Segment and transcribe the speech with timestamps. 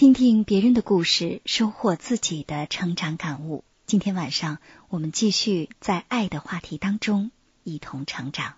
[0.00, 3.64] 听听别人的故事，收获自己的成长感悟。
[3.84, 4.56] 今天晚上，
[4.88, 7.30] 我们继续在爱的话题当中
[7.64, 8.54] 一同成长。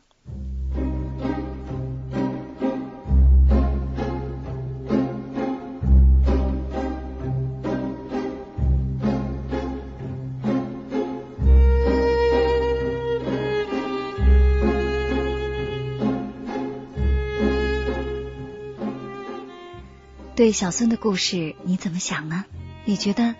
[20.34, 22.46] 对小孙的故事，你怎么想呢？
[22.86, 23.34] 你觉得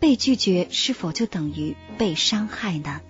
[0.00, 3.02] 被拒绝是否就等于被伤害呢？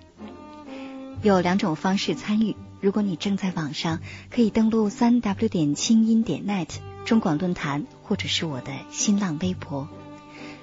[1.23, 2.57] 有两种方式参与。
[2.81, 6.67] 如果你正在网上，可以登录三 w 点清音点 net
[7.05, 9.87] 中广论坛，或者是我的新浪微博。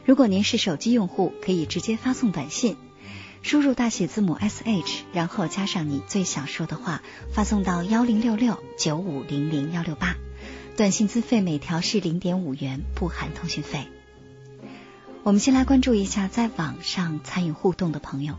[0.05, 2.77] 如果您是手机用户，可以直接发送短信，
[3.41, 7.01] 输入大写字母 S H，然后加上你最想说的话，
[7.33, 10.15] 发送到幺零六六九五零零幺六八。
[10.77, 13.87] 短信资费每条是零点五元，不含通讯费。
[15.23, 18.35] 我们先来关注一下在网上参与互动的朋友。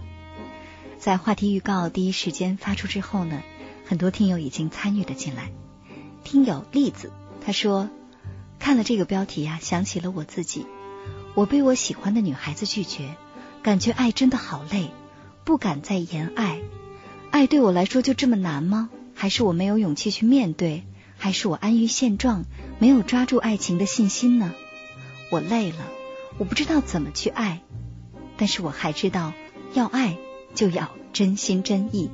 [1.00, 3.42] 在话题预告第一时间发出之后呢，
[3.88, 5.50] 很多听友已经参与了进来。
[6.24, 7.12] 听友栗子
[7.44, 7.90] 他说
[8.60, 10.68] ：“看了这个标题呀，想起了我自己，
[11.34, 13.16] 我被我喜欢的女孩子拒绝，
[13.64, 14.92] 感觉爱真的好累，
[15.44, 16.60] 不敢再言爱。
[17.32, 18.92] 爱对我来说就这么难吗？
[19.16, 20.84] 还是我没有勇气去面对？”
[21.18, 22.46] 还是我安于现状，
[22.80, 24.54] 没有抓住爱情的信心呢？
[25.30, 25.78] 我累了，
[26.38, 27.62] 我不知道怎么去爱，
[28.38, 29.34] 但是我还知道，
[29.74, 30.18] 要爱
[30.56, 32.10] 就要真心真意。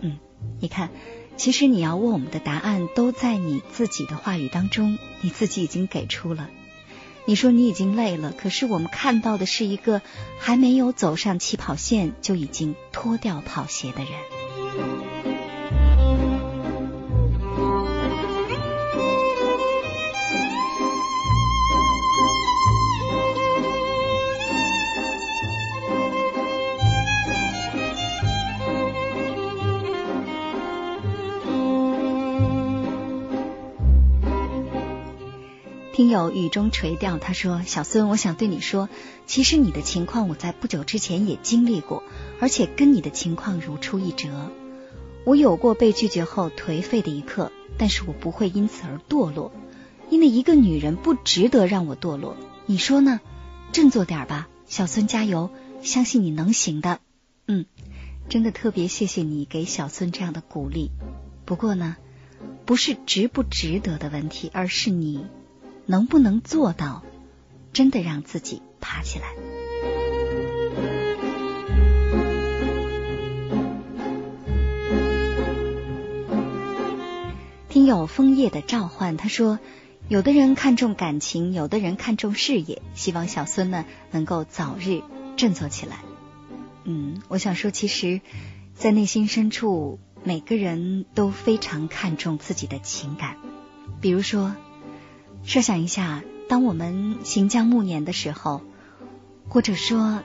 [0.00, 0.18] 嗯，
[0.60, 0.90] 你看，
[1.36, 6.48] 其实你要问我们的答案都在你自己的话语当中，你自己已经给出了。
[7.24, 10.02] 你说你已经累了，可是我们看到的是一个
[10.40, 15.11] 还没有走上起跑线就已经脱掉跑鞋的人。
[36.02, 38.88] 听友雨中垂钓，他说：“小孙，我想对你说，
[39.24, 42.02] 其实你的情况我在不久之前也经历过，
[42.40, 44.50] 而且跟你的情况如出一辙。
[45.24, 49.52] 我有过被拒绝后颓废的一刻，但是我不会因此而堕落，
[50.10, 52.36] 因为一个女人不值得让我堕落。
[52.66, 53.20] 你说呢？
[53.70, 55.50] 振作点吧，小孙加油，
[55.82, 56.98] 相信你能行的。
[57.46, 57.64] 嗯，
[58.28, 60.90] 真的特别谢谢你给小孙这样的鼓励。
[61.44, 61.96] 不过呢，
[62.66, 65.26] 不是值不值得的问题，而是你。”
[65.86, 67.02] 能不能做到
[67.72, 69.26] 真的让自己爬起来？
[77.68, 79.58] 听友枫叶的召唤，他说
[80.08, 82.82] ：“有的人看重感情，有的人看重事业。
[82.94, 85.00] 希望小孙呢能够早日
[85.36, 86.00] 振作起来。”
[86.84, 88.20] 嗯，我想说，其实，
[88.74, 93.36] 在内心深处，每个人都非常看重自己的情感，
[94.00, 94.54] 比如说。
[95.44, 98.62] 设想一下，当我们行将暮年的时候，
[99.48, 100.22] 或者说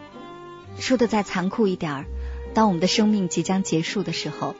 [0.80, 2.06] 说的再残酷一点儿，
[2.54, 4.56] 当我们的生命即将结束的时候，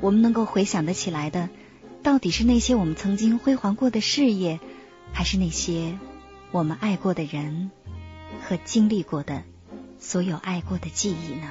[0.00, 1.48] 我们能够回想得起来的，
[2.02, 4.60] 到底是那些我们曾经辉煌过的事业，
[5.12, 5.98] 还是那些
[6.50, 7.70] 我们爱过的人
[8.48, 9.42] 和经历过的
[9.98, 11.50] 所有爱过的记忆呢？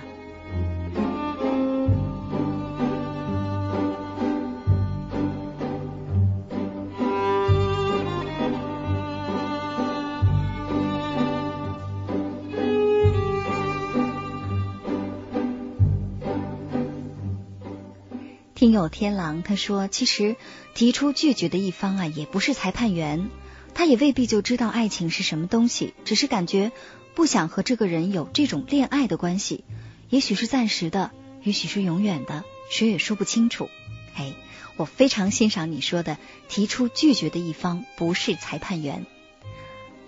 [18.59, 20.35] 听友天狼他说：“其实
[20.73, 23.29] 提出拒绝的一方啊，也不是裁判员，
[23.73, 26.73] 他也未必就知道爱情是什么东西，只是感觉
[27.15, 29.63] 不想和这个人有这种恋爱的关系，
[30.09, 31.11] 也许是暂时的，
[31.41, 33.69] 也许是永远的，谁也说不清楚。”
[34.15, 34.33] 哎，
[34.75, 36.17] 我非常欣赏你说的，
[36.49, 39.05] 提出拒绝的一方不是裁判员，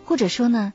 [0.03, 0.73] 或者说呢？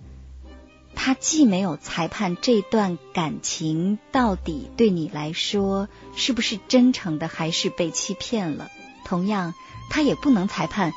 [0.96, 8.68] 他既没有裁判这段感情到底对你来说是不是真诚的，还是被欺骗了。
[9.04, 9.54] 同样，
[9.88, 10.92] 他也不能裁判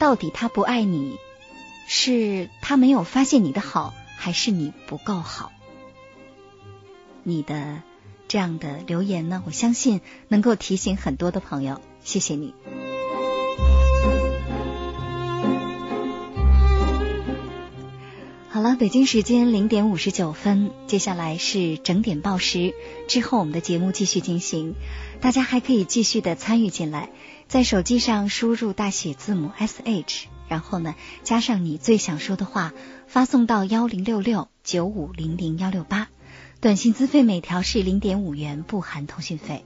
[0.00, 1.16] 到底他不爱你，
[1.86, 5.52] 是他没有发现你的好，还是你不够好？
[7.22, 7.82] 你的
[8.26, 11.80] 这样的留言呢，我相信能够提醒很多的朋友。
[12.02, 12.81] 谢谢你。
[18.62, 22.74] 好了，北京时间零点五十九分，接下来是整点报时，
[23.08, 24.76] 之后我们的节目继续进行，
[25.20, 27.10] 大家还可以继续的参与进来，
[27.48, 30.94] 在手机上输入大写字母 S H，然后呢
[31.24, 32.72] 加上你最想说的话，
[33.08, 36.06] 发送到幺零六六九五零零幺六八，
[36.60, 39.64] 短信资费每条是零点五元，不含通讯费。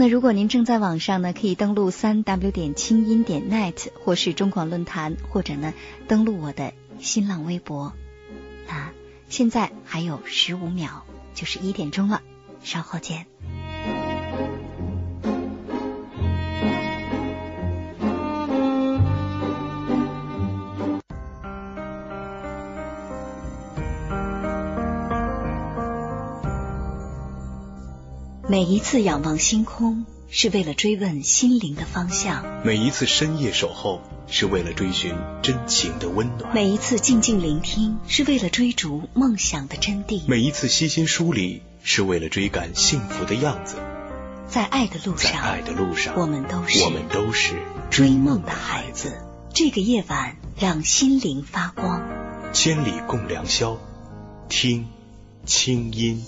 [0.00, 5.74] 那如果您正在网上呢，可以登录三 w 点轻音点 net，或是中广论坛，或者呢
[6.08, 7.92] 登录我的新浪微博。
[8.66, 8.92] 那
[9.28, 11.04] 现在还有十五秒，
[11.34, 12.22] 就是一点钟了，
[12.62, 13.26] 稍后见。
[28.50, 43.76] 每一次仰望星空，是为了追问心灵的方向；每一次深夜守候，是为了追寻真情的温暖；每一次静静聆听，是为了追逐梦想的真谛；每一次悉心梳理，是为了追赶幸福的样子。
[44.48, 47.54] 在爱的路上，在爱的路上，我们都是我们都是
[47.88, 49.16] 追梦的孩子。
[49.54, 52.02] 这个夜晚，让心灵发光。
[52.52, 53.78] 千里共良宵，
[54.48, 54.88] 听
[55.46, 56.24] 清音。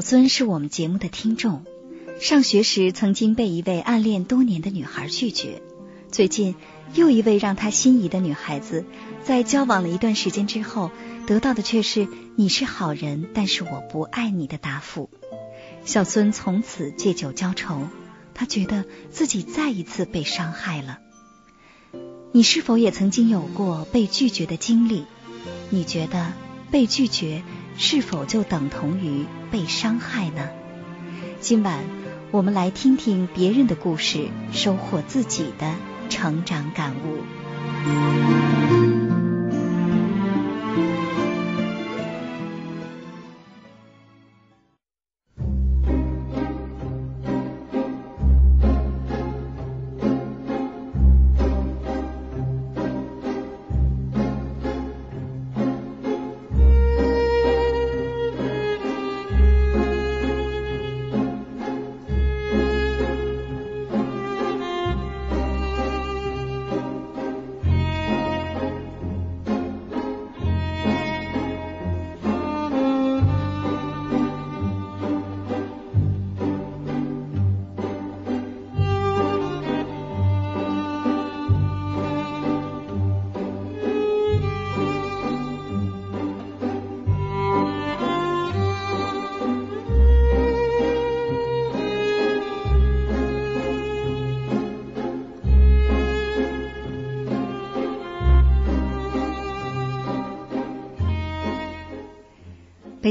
[0.00, 1.62] 小孙是我们节目的听众，
[2.22, 5.60] 上学时曾经被一位暗恋多年的女孩拒绝，
[6.10, 6.54] 最近
[6.94, 8.86] 又一位让他心仪的女孩子，
[9.22, 10.90] 在交往了一段时间之后，
[11.26, 15.10] 得到的却是“你是好人，但是我不爱你”的答复。
[15.84, 17.86] 小孙从此借酒浇愁，
[18.32, 20.98] 他觉得自己再一次被伤害了。
[22.32, 25.04] 你是否也曾经有过被拒绝的经历？
[25.68, 26.32] 你觉得
[26.70, 27.42] 被拒绝？
[27.82, 30.50] 是否就等同于被伤害呢？
[31.40, 31.78] 今晚
[32.30, 35.74] 我们来听听别人的故事，收获自己的
[36.10, 38.79] 成长感悟。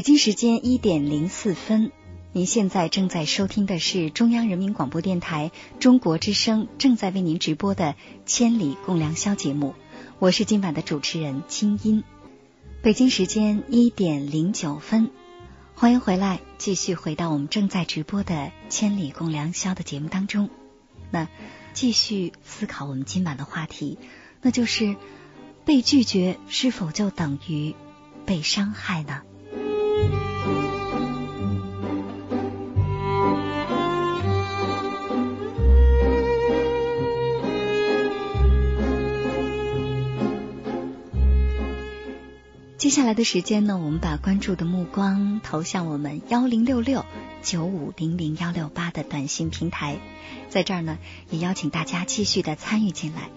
[0.09, 1.91] 北京时间一点零四分，
[2.31, 7.93] 您现在正在收听的是中央人民广播电台中国之声正在为您直播的
[8.25, 9.75] 《千里共良宵》节目，
[10.17, 12.03] 我是今晚的主持人清音。
[12.81, 15.11] 北京时间一点零九分，
[15.75, 18.33] 欢迎回来，继续回到我们正在直播的
[18.67, 20.49] 《千里共良宵》的节目当中。
[21.11, 21.27] 那
[21.73, 23.99] 继续思考我们今晚的话题，
[24.41, 24.95] 那就是
[25.65, 27.75] 被拒绝是否就等于
[28.25, 29.21] 被伤害呢？
[42.89, 47.05] 接下来的时间呢，我们把关注的目光投向我们幺零六六
[47.43, 49.99] 九五零零幺六八的短信平台，
[50.49, 50.97] 在这儿呢，
[51.29, 53.29] 也邀请大家继续的参与进来。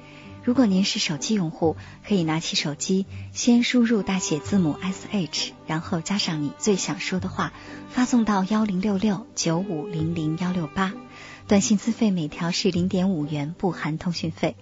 [0.43, 1.77] 如果您是手机用户，
[2.09, 7.53] 可以拿起手机，先输入大写字母 S H，然后加上你最想说的话，
[7.91, 10.95] 发送到幺零六六九五零零幺六八。
[11.47, 14.57] 短信资费每条是零点五元，不含通讯费。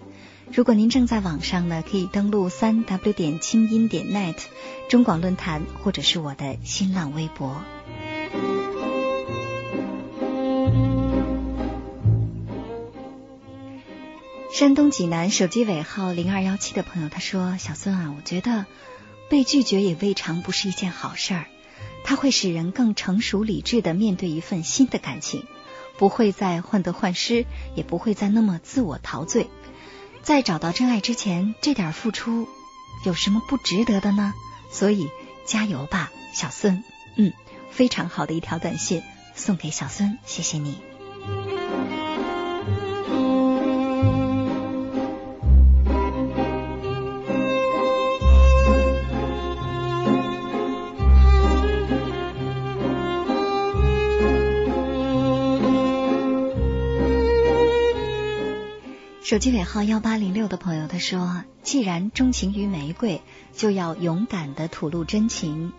[0.53, 4.35] 如果您正在网上呢，可以登录三 W 点清音点 net
[4.89, 7.63] 中广论坛，或者是我的新浪微博。
[14.53, 18.65] 山东济南手机尾号零二幺七的朋友他说：“小孙啊，我觉得
[19.29, 21.45] 被拒绝也未尝不是一件好事儿，
[22.03, 25.45] 它会使人更成熟理智的面对一份新的感情，
[25.97, 29.47] 不会再患得患失，也不会再那么自我陶醉。
[30.23, 32.47] 在找到真爱之前，这点付出
[33.05, 34.33] 有什么不值得的呢？
[34.71, 35.09] 所以
[35.45, 36.83] 加油吧，小孙。
[37.17, 37.33] 嗯，
[37.71, 39.01] 非常好的一条短信
[39.35, 40.77] 送给小孙，谢谢你。”
[59.31, 63.21] 手机尾号幺八零六的朋友他说：“既然钟情于玫瑰，
[63.53, 65.71] 就要勇敢的吐露真情。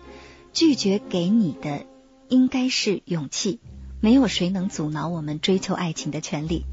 [0.53, 1.85] 拒绝给你的
[2.29, 3.59] 应该是勇气。
[4.01, 6.65] 没有谁能阻挠我们追求爱情的权利。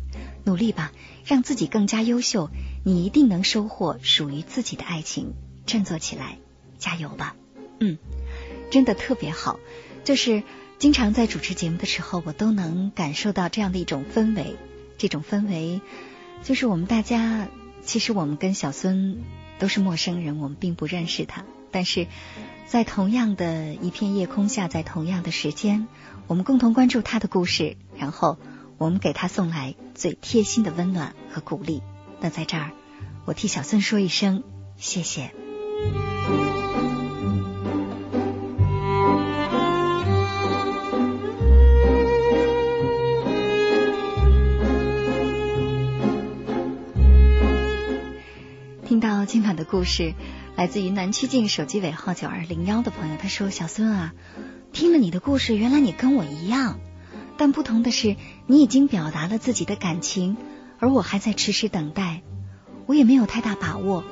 [0.46, 0.90] 努力吧，
[1.26, 2.48] 让自己更加优秀，
[2.82, 5.34] 你一定能收获属于自己的爱情。
[5.66, 6.38] 振作起来，
[6.78, 7.36] 加油吧！
[7.80, 7.98] 嗯，
[8.70, 9.60] 真的特别好。
[10.02, 10.42] 就是
[10.78, 14.56] 经常在主持节目的时候，我都能感受到这样的一种氛围，
[14.96, 15.82] 这种氛围。”
[16.42, 17.48] 就是我们大家，
[17.82, 19.18] 其实我们跟小孙
[19.58, 21.44] 都是陌生人，我们并不认识他。
[21.70, 22.08] 但是
[22.66, 25.86] 在同样的一片夜空下，在同样的时间，
[26.26, 28.38] 我们共同关注他的故事，然后
[28.78, 31.82] 我们给他送来最贴心的温暖和鼓励。
[32.20, 32.72] 那在这儿，
[33.24, 34.42] 我替小孙说一声
[34.76, 35.39] 谢谢。
[49.24, 50.14] 今晚的故事
[50.56, 54.14] 来自于南曲靖手机尾号九二零幺的朋友，他说：“小孙啊，
[54.72, 56.80] 听了你的故事，原来你跟我一样，
[57.36, 60.36] 但不同的是，你已经表达了自己的感情，
[60.78, 62.22] 而我还在迟迟等待，
[62.86, 64.04] 我也没有太大把握。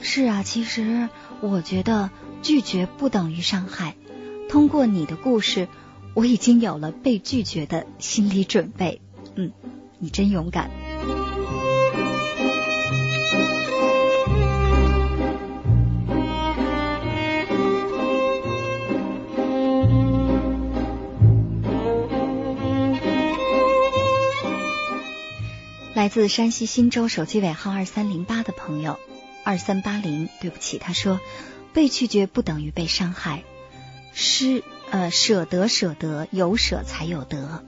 [0.00, 1.08] 是啊，其实
[1.40, 2.10] 我觉得
[2.42, 3.94] 拒绝不等于伤害。
[4.48, 5.68] 通过你的故事，
[6.14, 9.00] 我已经有了被拒绝的心理准备。
[9.34, 9.52] 嗯，
[9.98, 10.70] 你真勇敢。”
[26.06, 29.00] 来自山西忻州手机尾号二三零八的朋友，
[29.42, 31.18] 二三八零，对不起，他说
[31.72, 33.42] 被拒绝不等于被伤害，
[34.14, 37.64] 失呃舍得舍得有舍才有得。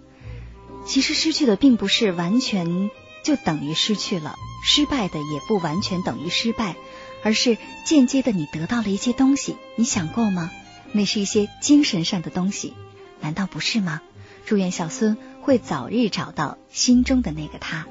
[0.87, 2.92] 其实失去的并不是完全
[3.25, 6.76] 就等于失去了，失败的也不完全等于失败，
[7.25, 10.49] 而是间接的你得到了一些东西，你想过吗？
[10.92, 12.75] 那是一些精神上的东西，
[13.21, 14.00] 难道不是吗？
[14.47, 17.88] 祝愿小孙会早日找到心中的那个他。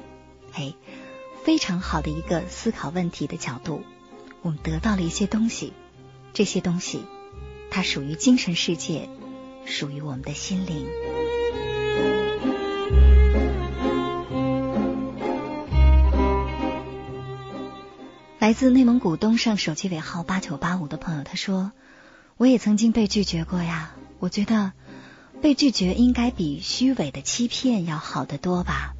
[0.58, 0.74] 哎，
[1.44, 3.84] 非常好的一个思考问题的角度。
[4.42, 5.72] 我们得到了一些东西，
[6.32, 7.04] 这些东西
[7.70, 9.08] 它属于精神世界，
[9.64, 10.88] 属于我们的心灵。
[18.40, 21.70] 来自内蒙古东胜手机尾号八九八五的朋友他说
[22.36, 24.72] ：“我也曾经被拒绝过呀，我觉得
[25.40, 28.94] 被拒绝应该比虚伪的欺骗要好得多吧。”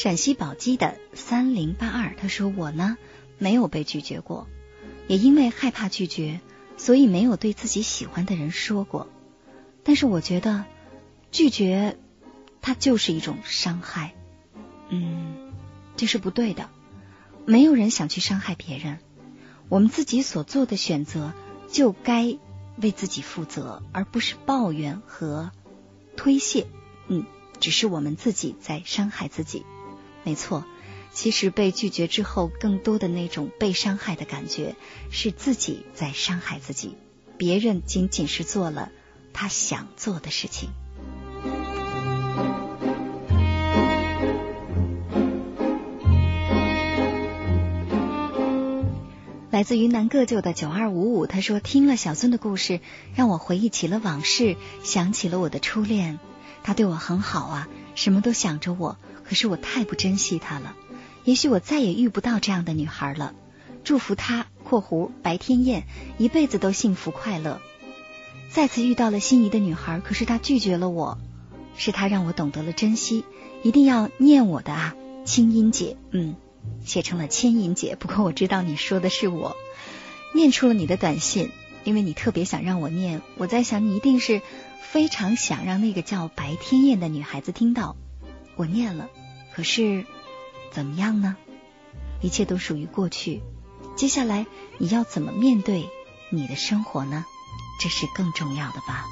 [0.00, 2.96] 陕西宝鸡的三零八二，他说：“我呢
[3.36, 4.46] 没有被拒绝过，
[5.08, 6.40] 也因为害怕拒绝，
[6.76, 9.08] 所以没有对自己喜欢的人说过。
[9.82, 10.66] 但是我觉得
[11.32, 11.98] 拒绝
[12.60, 14.14] 它就是一种伤害，
[14.88, 15.52] 嗯，
[15.96, 16.70] 这是不对的。
[17.44, 19.00] 没有人想去伤害别人，
[19.68, 21.32] 我们自己所做的选择
[21.72, 22.38] 就该
[22.80, 25.50] 为自己负责，而不是抱怨和
[26.16, 26.68] 推卸。
[27.08, 27.26] 嗯，
[27.58, 29.66] 只是我们自己在伤害自己。”
[30.28, 30.66] 没错，
[31.10, 34.76] 其实被拒绝之后，更多的那种被伤害的感觉，
[35.10, 36.98] 是自己在伤害自己，
[37.38, 38.92] 别人仅仅是做了
[39.32, 40.68] 他想做的事情。
[49.50, 52.80] 来自云南个旧的九二五五，他说：“听了小孙的故事，
[53.14, 56.18] 让我回忆起了往事，想起了我的初恋。
[56.62, 60.74] 他对我很好啊，什么都想着我，可是我太不珍惜她了。
[61.24, 63.34] 也许我再也遇不到这样的女孩了。
[63.84, 65.84] 祝福她（括弧白天燕）
[66.16, 67.60] 一辈子都幸福快乐。
[68.50, 71.18] 再次遇到了心仪的女孩，可是她拒绝了我，
[71.76, 73.24] 是她让我懂得了珍惜。
[73.62, 74.94] 一定要念我的啊，
[75.26, 76.34] 清音姐，嗯，
[76.84, 77.96] 写成了千音姐。
[77.96, 79.56] 不过我知道你说的是我，
[80.34, 81.50] 念出了你的短信，
[81.84, 83.20] 因为你特别想让我念。
[83.36, 84.40] 我在想，你一定是
[84.80, 87.96] 非常想让那个叫白天燕的女孩子听到。
[88.56, 89.08] 我念了，
[89.58, 90.06] 可是
[90.70, 91.36] 怎么样呢？
[92.22, 93.42] 一切都属于过去，
[93.96, 94.46] 接下来
[94.78, 95.88] 你要怎么面对
[96.30, 97.24] 你的生活呢？
[97.82, 99.04] 这是更重要的吧。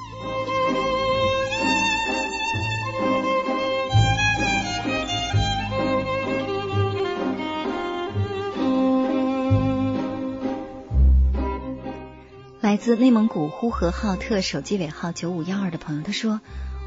[12.61, 16.39] 来自内蒙古呼和浩特手机尾号九五幺二的朋友，他说：“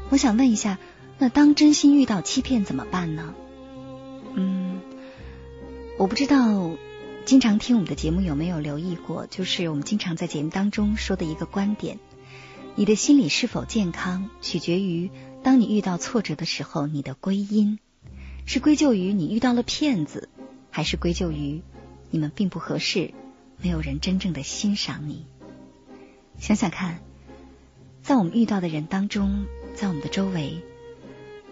[0.09, 0.79] 我想问一下，
[1.19, 3.35] 那当真心遇到欺骗怎么办呢？”
[4.33, 4.81] 嗯，
[5.97, 6.71] 我不知道，
[7.25, 11.99] 经常听我们的节目有没有留意过，就是我们经常在节目当中说的一个观点：
[12.75, 15.09] 你的心理是否健康，取决于
[15.43, 17.79] 当你遇到挫折的时候，你的归因
[18.45, 20.29] 是归咎于你遇到了骗子，
[20.69, 21.61] 还是归咎于
[22.09, 23.13] 你们并不合适，
[23.61, 25.25] 没有人真正的欣赏你。
[26.39, 26.99] 想想看，
[28.01, 29.45] 在我们遇到的人当中，
[29.75, 30.63] 在我们的周围，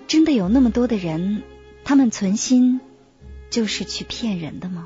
[0.07, 1.43] 真的有那么多的人，
[1.89, 2.81] 他们存心
[3.49, 4.85] 就是去骗人的吗？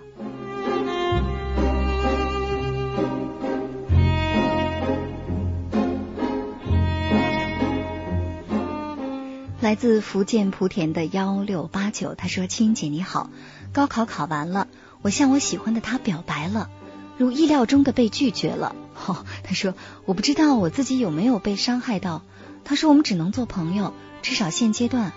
[9.60, 13.29] 来自福建莆田的幺六八九，他说：“青姐你好，
[13.74, 14.69] 高考考完了，
[15.01, 16.69] 我向我喜欢的他表白了，
[17.17, 19.74] 如意料中的被拒绝了。”哦，他说
[20.05, 22.22] 我不知道我自己有没有被伤害到。
[22.63, 25.12] 他说我们只能做朋友，至少现阶段。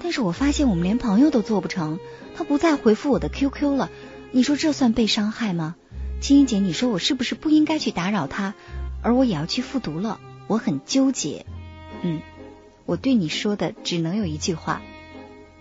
[0.00, 1.98] 但是我发现我们连朋友都做不成，
[2.36, 3.90] 他不再回复我的 QQ 了。
[4.32, 5.76] 你说这算被伤害吗？
[6.20, 8.54] 青音姐，你说我是不是不应该去打扰他？
[9.02, 11.46] 而我也要去复读了，我很纠结。
[12.02, 12.20] 嗯，
[12.86, 14.82] 我对你说的只能有一句话：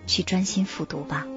[0.08, 1.28] 去专心复读吧。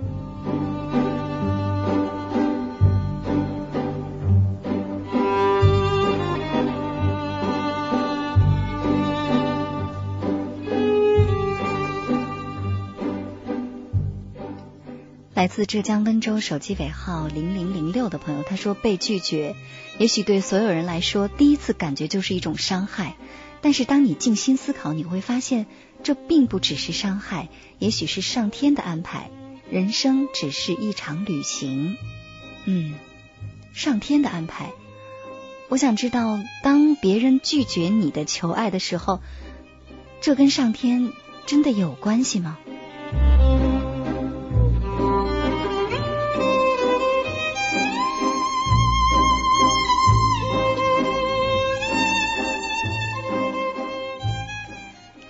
[15.37, 19.55] 来自浙江温州手机尾号零零零六的朋友，他说被拒绝，
[19.99, 23.17] 也许对所有人来说，第一次感觉就是一种伤害。
[23.61, 25.67] 但是当你静心思考，你会发现，
[26.03, 29.29] 这并不只是伤害，也许是上天的安排。
[29.71, 31.99] 人生只是一场旅行，
[32.65, 32.95] 嗯，
[33.75, 34.71] 上天的安排。
[35.69, 39.21] 我想知道，当别人拒绝你的求爱的时候，
[40.23, 41.13] 这跟上天
[41.45, 42.57] 真的有关系吗？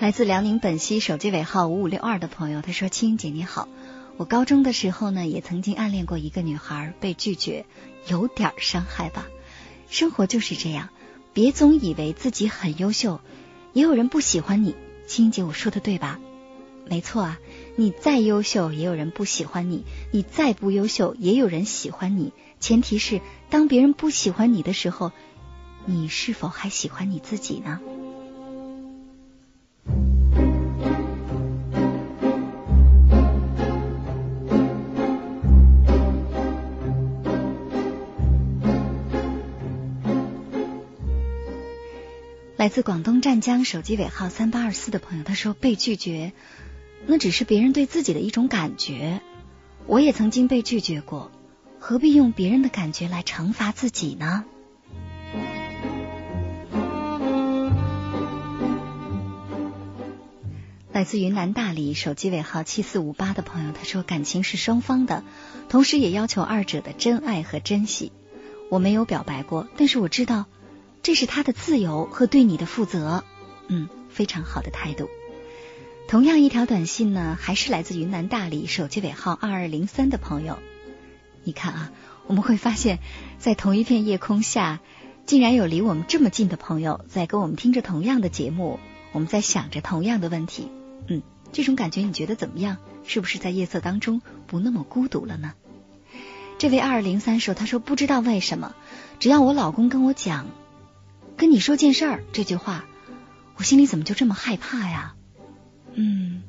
[0.06, 3.66] 来自辽宁本溪手机尾号五五六二的朋友，他说：“青姐你好，
[4.16, 7.66] 我高中的时候呢，也曾经暗恋过一个女孩，被拒绝，
[8.06, 9.26] 有点伤害吧。
[9.90, 10.90] 生活就是这样，
[11.32, 13.20] 别总以为自己很优秀，
[13.72, 14.76] 也有人不喜欢你。
[15.08, 16.20] 青姐，我说的对吧？
[16.88, 17.38] 没错啊，
[17.74, 19.80] 你再优秀，也有人不喜欢你；
[20.12, 22.32] 你再不优秀，也有人喜欢你。
[22.60, 25.10] 前提是，当别人不喜欢你的时候，
[25.84, 27.80] 你是否还喜欢你自己呢？”
[42.66, 46.32] 来自广东湛江手机尾号三八二四的朋友，他说被拒绝，
[47.06, 49.20] 那只是别人对自己的一种感觉。
[49.86, 51.30] 我也曾经被拒绝过，
[51.78, 54.44] 何必用别人的感觉来惩罚自己呢？
[60.90, 65.22] 来自云南大理手机尾号七四五八的朋友，他说感情是双方的，
[65.68, 68.10] 同时也要求二者的真爱和珍惜。
[68.70, 70.46] 我没有表白过，但是我知道。
[71.06, 73.22] 这是他的自由和对你的负责，
[73.68, 75.08] 嗯，非常好的态度。
[76.08, 80.58] 同样一条短信呢，还是来自云南大理手机尾号二二零三的朋友。
[81.44, 81.92] 你看啊，
[82.26, 82.98] 我们会发现，
[83.38, 84.80] 在同一片夜空下，
[85.26, 88.80] 竟然有离我们这么近的朋友在跟我们听着同样的节目，
[89.12, 90.72] 我们在想着同样的问题。
[91.06, 92.78] 嗯，这种感觉你觉得怎么样？
[93.04, 95.52] 是不是在夜色当中不那么孤独了呢？
[96.58, 98.74] 这位二二零三说：“他说不知道为什么，
[99.20, 100.48] 只要我老公跟我讲。”
[101.36, 102.84] 跟你说件事儿，这句话，
[103.56, 105.14] 我心里怎么就这么害怕呀？
[105.92, 106.42] 嗯，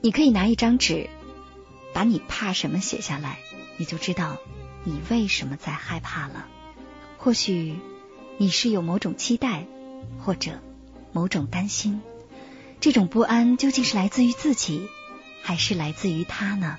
[0.00, 1.08] 你可以拿一张纸，
[1.92, 3.38] 把你怕什么写下来，
[3.76, 4.38] 你就知道
[4.82, 6.48] 你为什么在害怕了。
[7.18, 7.76] 或许
[8.36, 9.66] 你是有某种期待，
[10.18, 10.60] 或者
[11.12, 12.02] 某种担心。
[12.80, 14.88] 这种不安究竟是来自于自己，
[15.42, 16.78] 还是来自于他呢？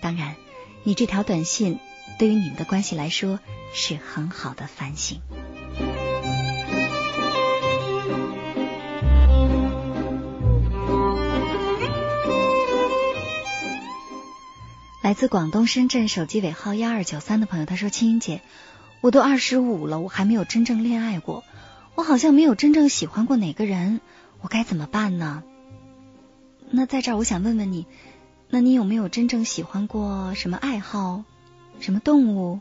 [0.00, 0.34] 当然，
[0.82, 1.78] 你这条短信
[2.18, 3.38] 对于你们的关系来说
[3.72, 5.20] 是很好的反省。
[15.16, 18.42] 自广东深圳手机尾号幺二九三的朋友，他说：“青音姐，
[19.00, 21.42] 我都二十五了，我还没有真正恋爱过，
[21.94, 24.02] 我好像没有真正喜欢过哪个人，
[24.42, 25.42] 我该怎么办呢？”
[26.68, 27.86] 那在这儿，我想问问你，
[28.50, 31.24] 那你有没有真正喜欢过什么爱好、
[31.80, 32.60] 什么动物，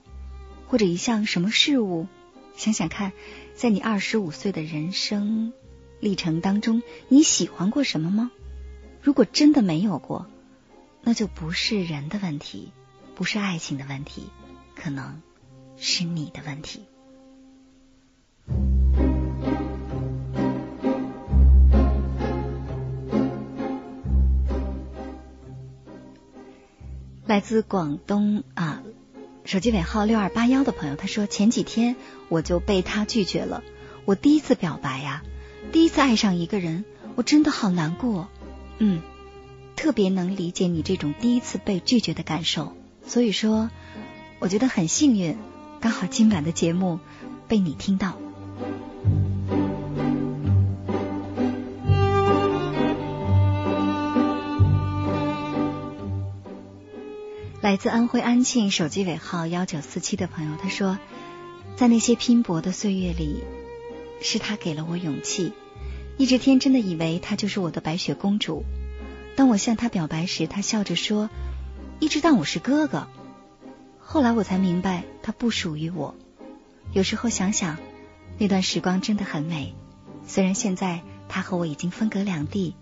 [0.70, 2.08] 或者一项什么事物？
[2.56, 3.12] 想想看，
[3.54, 5.52] 在你二十五岁的人生
[6.00, 8.32] 历程当中，你喜欢过什么吗？
[9.02, 10.28] 如果真的没有过，
[11.08, 12.72] 那就不是人的问题，
[13.14, 14.32] 不是爱情的问题，
[14.76, 15.22] 可能
[15.78, 16.82] 是你的问题。
[27.28, 28.82] 来自广东啊，
[29.44, 31.96] 手机尾号六二八幺的朋友，他说前几天
[32.30, 33.64] 我就被他拒绝了，
[34.06, 35.22] 我第一次表白呀，
[35.72, 38.28] 第一次爱上一个人，我真的好难过，
[38.80, 39.04] 嗯。
[39.76, 42.74] 特别能理解你这种第一次被拒绝的感受，
[43.06, 43.70] 所以说，
[44.40, 45.38] 我觉得很幸运，
[45.80, 47.00] 刚好今晚的节目
[47.48, 48.18] 被你听到。
[57.62, 60.98] 来自安徽安庆手机尾号幺九四七的朋友，他说，
[61.76, 63.44] 在那些拼搏的岁月里，
[64.22, 65.52] 是他给了我勇气，
[66.18, 68.64] 一直天真的以为他就是我的白雪公主。
[69.36, 71.30] 当我向他表白时，他笑着说
[72.00, 73.08] ：“一直当我是哥哥。”
[74.00, 76.16] 后来我才明白，他不属于我。
[76.94, 77.78] 有时候想想，
[78.38, 79.76] 那段时光真的很美。
[80.26, 82.76] 虽然现在他和我已经分隔两地，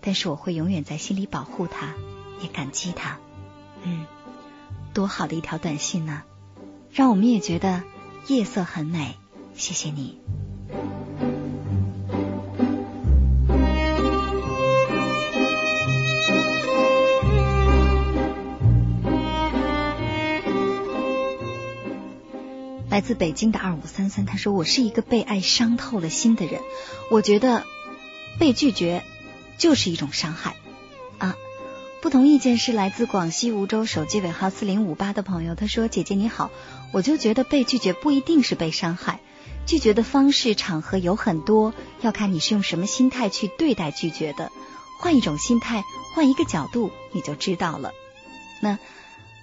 [0.00, 1.94] 但是我会永远在心里保护他，
[2.40, 3.18] 也感激他。
[3.82, 4.06] 嗯，
[4.94, 6.22] 多好的一条短信呢，
[6.90, 7.82] 让我们也觉得
[8.28, 9.16] 夜色很美。
[9.54, 10.18] 谢谢你。
[22.98, 26.60] 来自北京的二五三三，他说：“我是一个被爱伤透了心的人，
[27.12, 27.64] 我觉得
[28.40, 29.04] 被拒绝
[29.56, 30.56] 就是一种伤害
[31.18, 31.36] 啊。”
[32.02, 36.50] 不同意见是来自广西梧州手机尾号四零五八的朋友，他说：“姐姐你好，
[36.90, 39.20] 我就觉得被拒绝不一定是被伤害，
[39.64, 44.50] 拒绝的方式场合有很多，要看你是用什么心态去对待拒绝的。
[44.98, 45.84] 换一种心态，
[46.16, 47.92] 换一个角度，你就知道了。
[48.60, 48.76] 那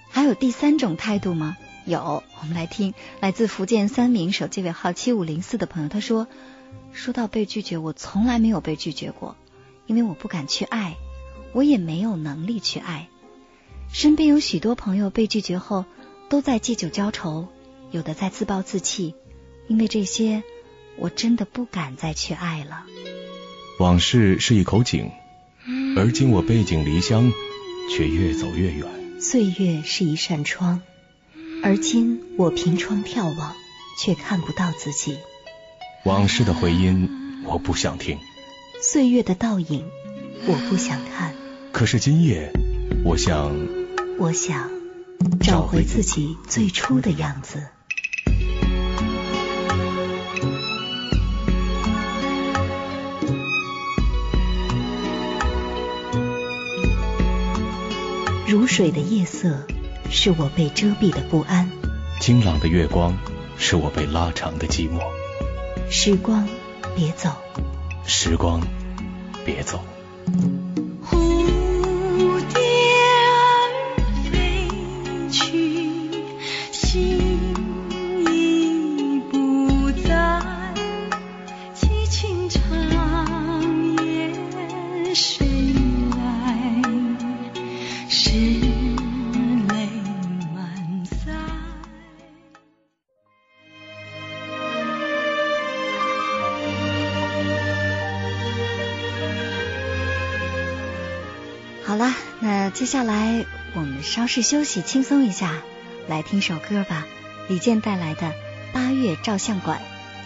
[0.10, 6.28] 还有第三种态度吗？”有，我们来听来自福建三明手机尾号七五零四的朋友，他说
[6.94, 9.36] ：“说到被拒绝，我从来没有被拒绝过，
[9.86, 10.96] 因为我不敢去爱，
[11.54, 13.08] 我也没有能力去爱。
[13.94, 15.86] 身边有许多朋友被拒绝后
[16.28, 17.48] 都在借酒浇愁，
[17.92, 19.14] 有的在自暴自弃，
[19.68, 20.42] 因为这些，
[20.98, 22.84] 我真的不敢再去爱了。
[23.78, 25.12] 往事是一口井，
[25.96, 27.32] 而今我背井离乡，
[27.96, 29.22] 却越走越远。
[29.22, 30.82] 岁月是一扇窗。”
[31.66, 33.56] 而今我凭窗眺望，
[34.00, 35.18] 却看不到自己。
[36.04, 38.20] 往事的回音，我不想听；
[38.84, 39.84] 岁月的倒影，
[40.46, 41.34] 我不想看。
[41.72, 42.52] 可是今夜，
[43.04, 43.52] 我想，
[44.20, 44.70] 我想
[45.42, 47.68] 找回自己最初的样子。
[58.46, 59.66] 如水的夜色。
[60.10, 61.70] 是我被遮蔽的不安，
[62.20, 63.18] 晴朗的月光
[63.58, 65.00] 是我被拉长的寂寞。
[65.90, 66.48] 时光，
[66.96, 67.30] 别走，
[68.06, 68.62] 时光，
[69.46, 69.80] 别走。
[104.36, 105.64] 们稍事休息，轻松一下，
[106.10, 107.08] 来听首歌吧。
[107.48, 108.28] 李健带来的
[108.74, 109.80] 《八月照相馆》，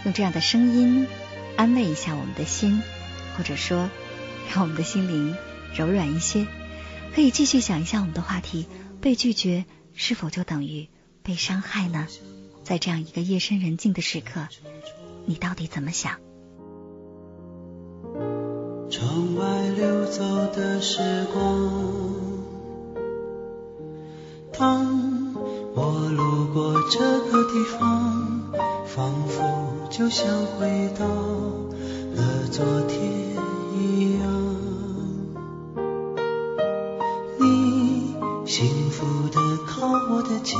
[0.04, 1.06] 用这样的声音
[1.56, 2.82] 安慰一下我们的心，
[3.36, 3.88] 或者说
[4.52, 5.36] 让我们的心灵
[5.76, 6.48] 柔软一些。
[7.14, 8.66] 可以继续想一下我们的话题：
[9.00, 10.88] 被拒绝是否就等于
[11.22, 12.08] 被伤害呢？
[12.64, 14.48] 在这样一个夜深人静的时刻，
[15.24, 16.18] 你到底怎么想？
[18.90, 22.29] 窗外流走的时光，
[24.60, 24.86] 当
[25.74, 26.98] 我路过这
[27.30, 28.42] 个地方，
[28.84, 29.42] 仿佛
[29.88, 33.00] 就像回到了昨天
[33.74, 34.28] 一样。
[37.38, 40.58] 你幸福的靠我的肩，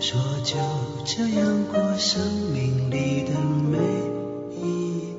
[0.00, 0.56] 说就
[1.04, 2.20] 这样过生
[2.52, 3.38] 命里的
[3.70, 3.78] 每
[4.60, 5.14] 一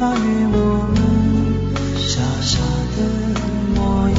[0.00, 0.56] 年八月我
[0.94, 0.96] 们
[1.98, 2.58] 傻傻
[2.96, 2.98] 的
[3.74, 4.18] 模样。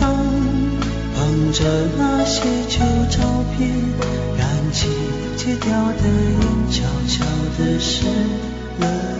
[0.00, 0.04] 当
[1.14, 1.16] 捧
[1.52, 1.62] 着
[1.96, 2.74] 那些旧
[3.08, 3.22] 照
[3.56, 3.70] 片，
[4.36, 4.88] 燃起
[5.36, 7.24] 戒掉的烟，悄悄
[7.56, 8.04] 的湿
[8.80, 9.15] 了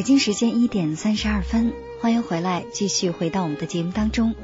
[0.00, 4.34] 北京时间一点三十二分，欢迎回来，继续回到我们的节目当中。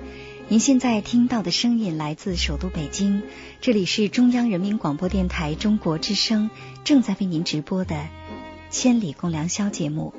[0.48, 3.22] 您现在听到的声音来自首都北京，
[3.62, 6.50] 这里是中央人民广播电台中国之声
[6.84, 7.94] 正在为您直播的
[8.68, 10.12] 《千里共良宵》节目，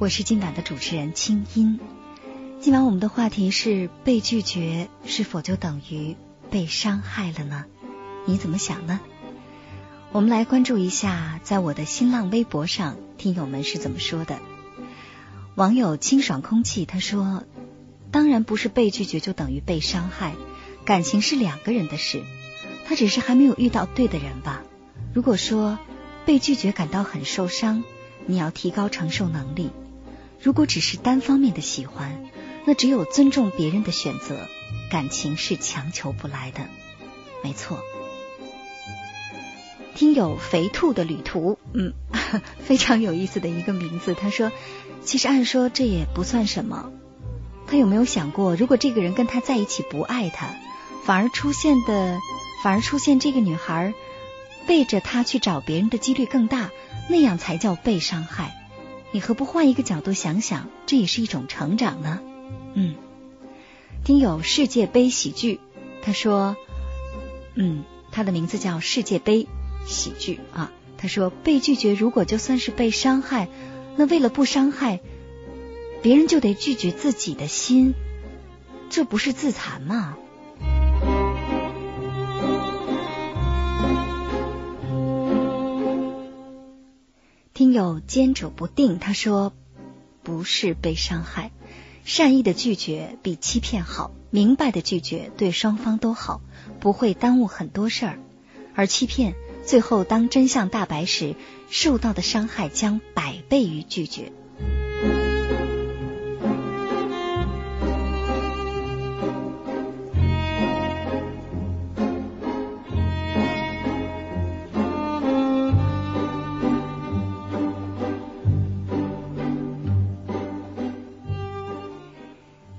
[0.00, 1.78] 我是今晚的主持人清音。
[2.58, 6.16] 今晚我们的话题是被拒绝是否就等于
[6.50, 7.64] 被伤害了呢？
[8.26, 8.98] 你怎么想呢？
[10.10, 14.40] 我们来关注一下，在我的新浪微博上，听友们是怎么说的。
[15.60, 17.44] 网友清爽空气他说
[18.10, 20.32] ：“当然不是被拒绝就等于被伤害，
[20.86, 22.22] 感情是两个人的事，
[22.86, 24.62] 他只是还没有遇到对的人吧。
[25.12, 25.78] 如果说
[26.24, 27.84] 被拒绝感到很受伤，
[28.24, 29.68] 你要提高承受能力。
[30.40, 32.24] 如果只是单方面的喜欢。”
[32.66, 34.46] 那只有尊重别人的选择，
[34.90, 36.60] 感情是强求不来的，
[37.42, 37.82] 没错。
[39.94, 41.94] 听友肥兔的旅途，嗯，
[42.60, 44.12] 非常有意思的一个名字。
[44.14, 44.52] 他说，
[45.02, 46.92] 其实按说这也不算什么。
[47.66, 50.48] 他有没有想过，如果这个人跟他在一起不爱他，
[51.04, 52.18] 反而出现的，
[52.62, 53.94] 反而出现这个女孩
[54.66, 56.70] 背着他去找别人的几率更大，
[57.08, 58.56] 那样才叫被伤害。
[59.12, 62.20] 你何不换一个角度想想，这也是一种成长呢？
[62.74, 62.94] 嗯，
[64.04, 65.60] 听友世界杯喜剧，
[66.02, 66.56] 他说，
[67.54, 69.46] 嗯，他的名字叫世界杯
[69.86, 70.72] 喜剧啊。
[70.96, 73.48] 他说被拒绝，如果就算是被伤害，
[74.00, 75.00] 那为了不伤害
[76.00, 77.92] 别人，就得拒绝自己的心，
[78.88, 80.16] 这不是自残吗？
[87.52, 89.52] 听友坚守不定，他说
[90.22, 91.50] 不是被伤害。
[92.06, 96.40] 善意的拒绝比欺骗好，明白的拒绝对双方都好，
[96.80, 98.18] 不会耽误很多事儿。
[98.74, 101.36] 而欺骗，最后当真相大白时，
[101.68, 104.32] 受到的伤害将百倍于拒绝。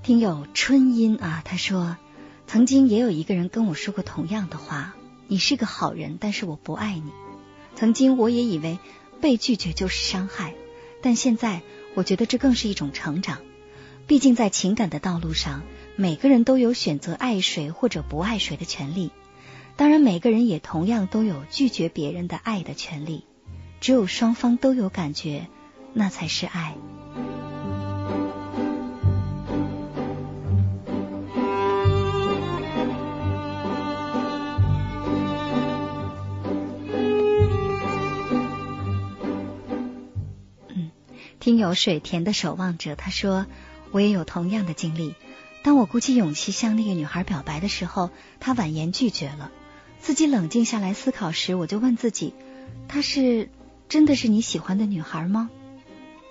[0.03, 1.95] 听友春音啊，他说，
[2.47, 4.93] 曾经也有一个人跟我说过同样的话
[5.31, 7.09] ：“你是个好人，但是我不爱你。”
[7.73, 8.79] 曾经我也以为
[9.21, 10.55] 被拒绝就是伤害，
[11.01, 11.61] 但现在
[11.93, 13.39] 我觉得这更是一种成长。
[14.07, 15.63] 毕竟在情感的道路上，
[15.95, 19.11] 每个人都有选择爱谁或者不爱谁的权利。
[19.77, 23.23] 当然，每个人也同样都有拒绝别人的爱的权利。
[23.79, 25.47] 只有双方都有感觉，
[25.93, 26.75] 那才是爱。
[41.41, 43.47] 听友水田的守望者，他说
[43.89, 45.15] ：“我也有同样的经历。
[45.63, 49.49] 当我鼓起勇气向那个女孩表白的时候，她婉言拒绝了。
[49.99, 52.35] 自己冷静下来思考时，我就问自己：
[52.87, 53.49] 她是
[53.89, 55.49] 真的是你喜欢的女孩吗？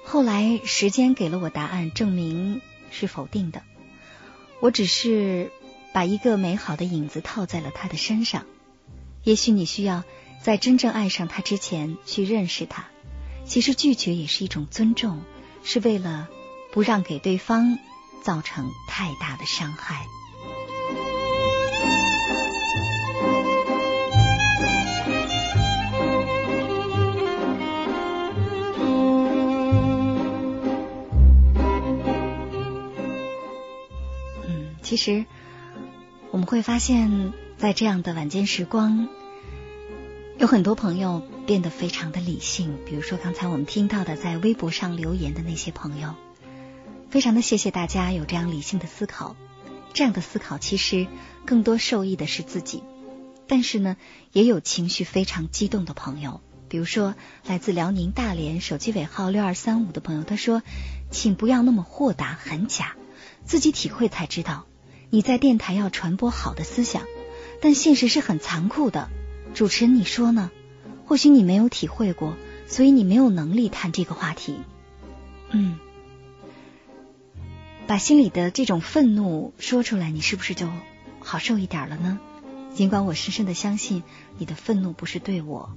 [0.04, 2.60] 后来时间给了我答案，证明
[2.92, 3.62] 是否定的。
[4.60, 5.50] 我只是
[5.92, 8.46] 把一个美好的影子套在了她的身上。
[9.24, 10.04] 也许你需要
[10.40, 12.86] 在真正爱上她之前去认识她。”
[13.50, 15.22] 其实拒绝也是一种尊重，
[15.64, 16.28] 是为了
[16.70, 17.80] 不让给对方
[18.22, 20.06] 造成太大的伤害。
[34.46, 35.24] 嗯，其实
[36.30, 39.08] 我们会发现，在这样的晚间时光。
[40.38, 46.14] 有很多朋友变得非常的理性，比如说刚才我们听到的在微博上留言的那些朋友，
[47.10, 49.34] 非常的谢谢大家有这样理性的思考。
[49.92, 51.08] 这样的思考其实
[51.44, 52.84] 更多受益的是自己，
[53.48, 53.96] 但是呢，
[54.30, 60.62] 也有情绪非常激动的朋友，比如说来自辽宁大连手机尾号六二三五的朋友，他说
[61.10, 62.94] ：“请不要那么豁达，很假，
[63.44, 64.66] 自己体会才知道。
[65.10, 67.02] 你在电台要传播好的思想，
[67.60, 69.10] 但现实是很残酷的。”
[69.52, 70.52] 主持人，你说呢？
[71.10, 72.36] 或许你没有体会过，
[72.68, 74.60] 所以你没有能力谈这个话题。
[75.50, 75.76] 嗯，
[77.88, 80.68] 把心里的这种愤怒说出来，你是不是就
[81.18, 82.20] 好受一点了呢？
[82.72, 84.04] 尽管我深深的相信
[84.38, 85.70] 你的愤怒不是对我，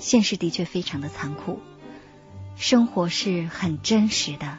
[0.00, 1.60] 现实的确非常的残酷，
[2.56, 4.58] 生活是很真实的，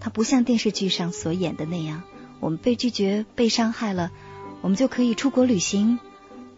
[0.00, 2.02] 它不像电视剧上所演的那样，
[2.40, 4.10] 我们被拒绝、被伤害了，
[4.60, 5.98] 我们就可以出国旅行。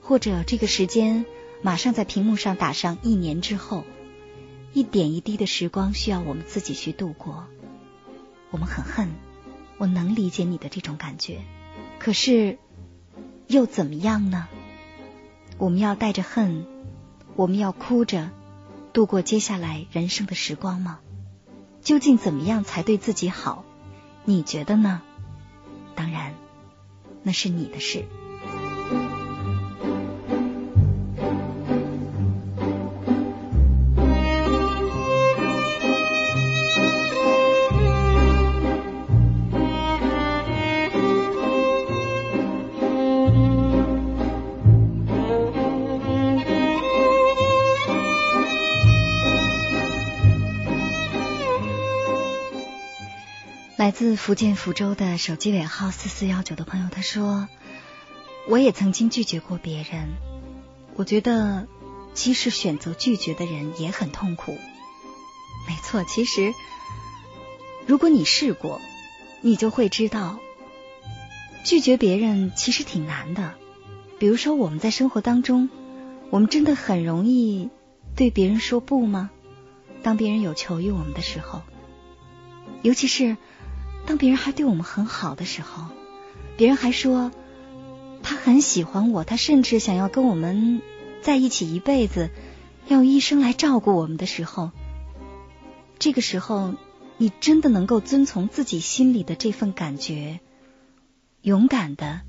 [0.02, 1.24] 或者这个时间
[1.62, 3.84] 马上在屏幕上打上一年之后，
[4.72, 7.46] 一点一滴的时光需要我们自己去度过。
[8.50, 9.10] 我们很恨，
[9.78, 11.40] 我能理解你的这种感觉，
[11.98, 12.58] 可是
[13.46, 14.48] 又怎么样呢？
[15.58, 16.66] 我们要带着恨，
[17.36, 18.30] 我们要哭着
[18.92, 21.00] 度过接下来人生的时光吗？
[21.82, 23.64] 究竟怎么样才对自己好？
[24.24, 25.02] 你觉得呢？
[25.94, 26.34] 当然，
[27.22, 28.06] 那是你的事。
[53.90, 57.48] 来自福建福州的手机尾号四四幺九的朋友，他说
[58.46, 60.10] ：“我也曾经拒绝过别人，
[60.94, 61.66] 我觉得
[62.14, 64.56] 即使选择拒绝的人也很痛苦。
[65.66, 66.54] 没错，其实
[67.84, 68.80] 如果你试过，
[69.40, 70.38] 你就会知道，
[71.64, 73.54] 拒绝别人其实挺难的。
[74.20, 75.68] 比如说，我们在生活当中，
[76.30, 77.70] 我们真的很容易
[78.14, 79.30] 对别人说不吗？
[80.04, 81.62] 当别人有求于我们的时候，
[82.82, 83.36] 尤其是。”
[84.06, 85.84] 当别人还对我们很好的时候，
[86.56, 87.32] 别人还说
[88.22, 90.82] 他很喜欢我，他甚至想要跟我们
[91.22, 92.30] 在一起一辈子，
[92.86, 94.70] 要用一生来照顾我们的时候，
[95.98, 96.74] 这个时候
[97.16, 100.40] 你真的能够遵从自己心里的这份感觉，
[101.40, 102.20] 勇敢的、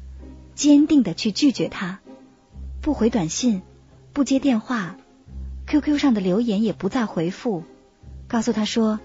[0.56, 2.00] 坚定的去拒绝他，
[2.82, 3.62] 不回短信，
[4.14, 4.96] 不接电话
[5.68, 7.64] ，QQ 上的留言也不再回复，
[8.30, 9.00] 告诉他说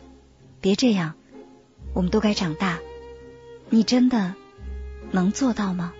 [0.60, 1.15] 别这样。
[1.96, 2.78] 我们都该长大，
[3.70, 4.34] 你真的
[5.12, 5.94] 能做到吗？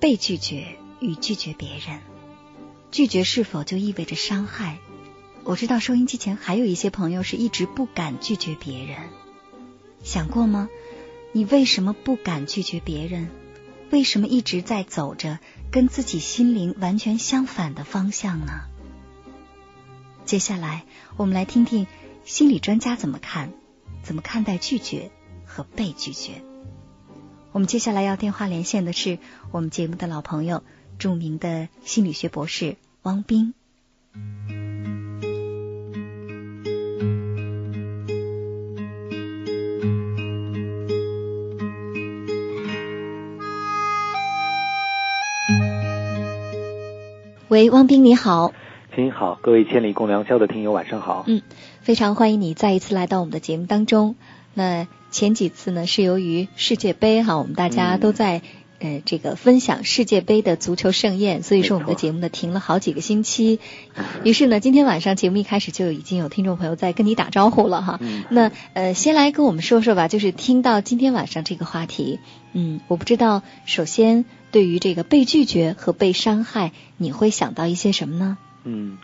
[0.00, 2.00] 被拒绝与拒绝别人，
[2.90, 4.78] 拒绝是否就意味着伤害？
[5.50, 9.08] 我知道收音机前还有一些朋友是一直不敢拒绝别人，
[10.00, 10.68] 想过吗？
[11.32, 13.30] 你为什么不敢拒绝别人？
[13.90, 15.40] 为什么一直在走着
[15.72, 18.60] 跟自己心灵完全相反的方向呢？
[20.24, 20.84] 接下来
[21.16, 21.88] 我们来听听
[22.24, 23.52] 心理专家怎么看，
[24.04, 25.10] 怎么看待拒绝
[25.44, 26.44] 和被拒绝。
[27.50, 29.18] 我们接下来要电话连线的是
[29.50, 30.62] 我们节目的老朋友，
[31.00, 33.52] 著名的心理学博士汪斌。
[47.50, 48.52] 喂，汪斌你好，
[48.96, 51.24] 您好，各位千里共良宵的听友晚上好。
[51.26, 51.42] 嗯，
[51.80, 54.14] 非常欢迎你再一次来到我们的节目当中。
[54.54, 58.42] 那前几次呢是由于世界杯哈，我们大家都在
[58.78, 63.58] 呃这个分享世界杯的足球盛宴，所以说我们的节目呢停了好几个星期。
[64.22, 67.98] 于是呢，今天晚上节目一开始就已经有听众朋友在跟你打招呼了哈。
[68.28, 72.20] 那呃，先来跟我们说说吧，就是听到今天晚上这个话题，
[72.52, 74.24] 嗯，我不知道首先。
[74.50, 78.38] 对于这个被拒绝和被伤害，你会想到一些什么呢？
[78.64, 78.98] 嗯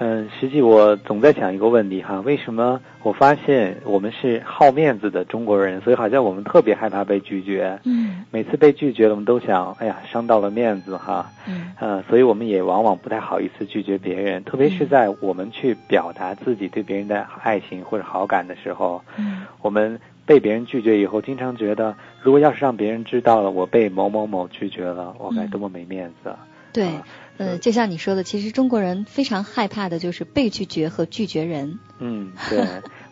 [0.00, 7.80] 嗯，实际我总在想一个问题哈，为什么我发现我们是好面子的中国人，所以好像我们特别害怕被拒绝。
[7.82, 11.28] 嗯，每次被拒绝了，我们都想，哎呀，伤到了面子哈。
[11.48, 19.02] 嗯，呃，所以我们也往往不太好意思拒绝别人，特别是在我们去表达自己对别人的爱情或者好感的时候。
[19.16, 19.98] 嗯，我们。
[20.28, 26.34] 被别人拒绝以后，经常觉得，如果要是让别人知道了我被某某某拒绝了，我该多么没面子。
[26.72, 26.90] 对，
[27.38, 31.78] 呃，就像你说的，其实中国人非常害怕的就是被拒绝和拒绝人。
[31.98, 32.62] 嗯，对，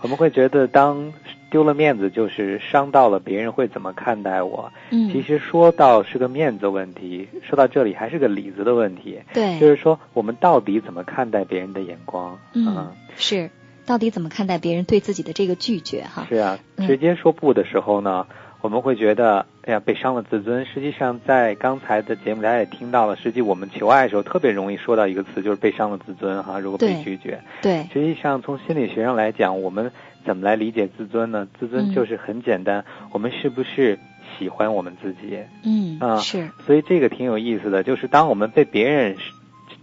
[0.03, 1.13] 我们会觉得当
[1.51, 4.71] 丢了面子，就是伤到了别人会怎么看待我。
[4.91, 9.19] 嗯，其实说到是个面子问题，说到这里还是个里子的问题。
[9.33, 12.39] 对，就是说我们到底怎么看待别人的眼光？
[12.53, 13.51] 嗯，是。
[13.87, 16.03] 到底怎么看待别人对自己的这个拒绝？
[16.03, 18.27] 哈，是啊，直接说不的时候呢，
[18.61, 20.65] 我们会觉得，哎呀，被伤了自尊。
[20.67, 26.43] 实际上，在刚才的节目大家也听到了，实际我们求爱的时候特别容易说到一个词，就是被伤了自尊。
[26.43, 29.93] 哈，如果被拒绝，对，实际上从心理学上来讲，我们
[30.25, 31.47] 怎么来理解自尊呢？
[31.61, 33.99] 自尊就是很简单，我们是不是
[34.39, 35.39] 喜欢我们自己？
[35.65, 36.49] 嗯啊，是。
[36.67, 39.17] 所以这个挺有意思的，就是当我们被别人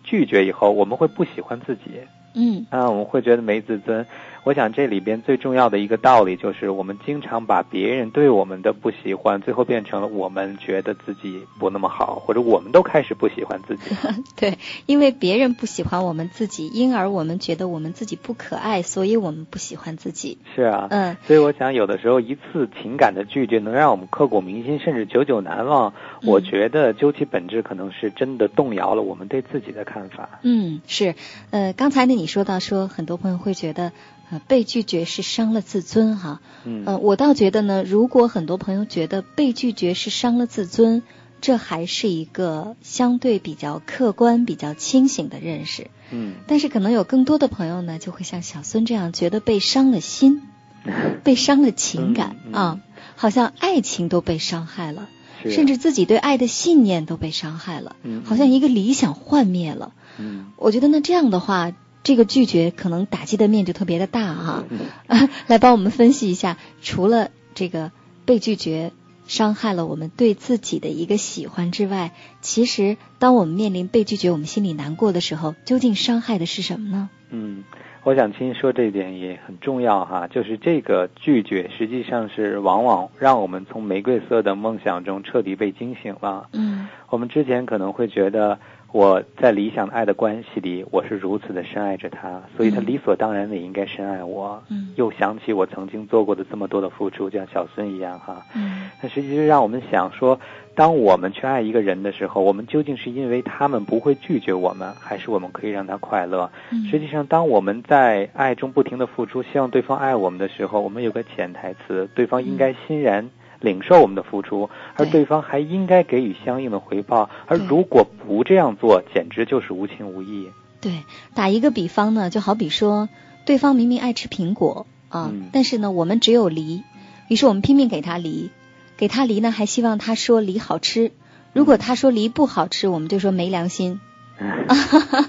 [0.04, 2.02] 拒绝以后，我们会不喜欢自己。
[2.36, 4.06] 嗯啊，我们会觉得没自尊。
[4.44, 13.96] 我想这里边最重要的一个道理就是，我们经常把别人对我们的不喜欢，最后变成了我们觉得自己不那么好，或者我们都开始不喜欢自己。
[14.36, 20.38] 对，因为别人不喜欢我们自己，因而我们觉得我们自己不可爱，所以我们不喜欢自己。
[20.54, 25.94] 是啊，嗯，所以我想有的时候一次情感的拒绝能让我们刻骨铭心，甚至久久难忘。
[26.24, 30.42] 我觉得究其本质，可能是真的动摇了我们对自己的看法。
[30.42, 31.16] 嗯，是，
[31.52, 33.94] 呃，刚才呢你说到说很多朋友会觉得。
[34.34, 36.40] 呃，被拒绝是伤了自尊哈。
[36.66, 41.04] 嗯呃，我倒觉得呢，如果很多朋友觉得被拒绝是伤了自尊，
[41.42, 45.88] 这还是一个相对比较客观、比较清醒的认识。
[46.12, 50.42] 嗯但是可能有更多的朋友呢，就会像小孙这样，觉得被伤了心，
[51.24, 52.80] 被伤了情感、嗯嗯啊，
[53.16, 55.10] 好像爱情都被伤害了，
[55.50, 59.92] 甚至自己对爱的信念都被伤害了，嗯好像一个理想幻灭了。
[60.20, 61.74] 嗯我觉得那这样的话，
[62.04, 64.64] 这个拒绝可能打击的面就特别的大哈、
[65.08, 67.92] 嗯 来帮我们分析一下，除了这个
[68.26, 68.92] 被拒绝
[69.26, 77.10] 伤害了我们对自己的一个喜欢之外，其实当我们面临被拒绝，我们心里难过的时候，究竟伤害的是什么呢？
[77.30, 77.64] 嗯，
[78.04, 86.50] 我想亲说这一点也很重要哈，就是这个拒绝实际上是往往让我们从玫瑰色的梦想中彻底被惊醒了。
[86.52, 88.60] 嗯我们之前可能会觉得
[88.94, 94.64] 我在理想的爱的关系里，我是如此的深爱着他，所以他嗯理所当然的也应该深爱我。
[94.70, 98.46] 嗯又想起我曾经做过的这么多的付出，就像小孙一样哈。
[98.54, 100.40] 嗯那实际是让我们想说，
[100.76, 106.52] 当我们去爱一个人的时候，我们究竟是因为他们不会拒绝我们，还是我们可以让他快乐？
[106.70, 113.28] 嗯实际上，当我们在爱中不停的付出，希望对方爱我们的时候，我们有个潜台词：对方应该欣然
[113.64, 117.30] 领受我们的付出，而对对方还应该给予相应的回报。
[117.48, 120.50] 而如果不这样做，简直就是无情无义。
[120.82, 121.04] 对，
[121.34, 123.08] 打一个比方呢，就好比说，
[123.46, 126.84] 对方明明爱吃苹果啊，嗯但是呢，我们只有梨，
[127.30, 128.52] 于是我们拼命给他梨，
[128.98, 131.12] 给他梨呢，还希望他说梨好吃。
[131.54, 134.02] 如果他说梨不好吃，我们就说没良心。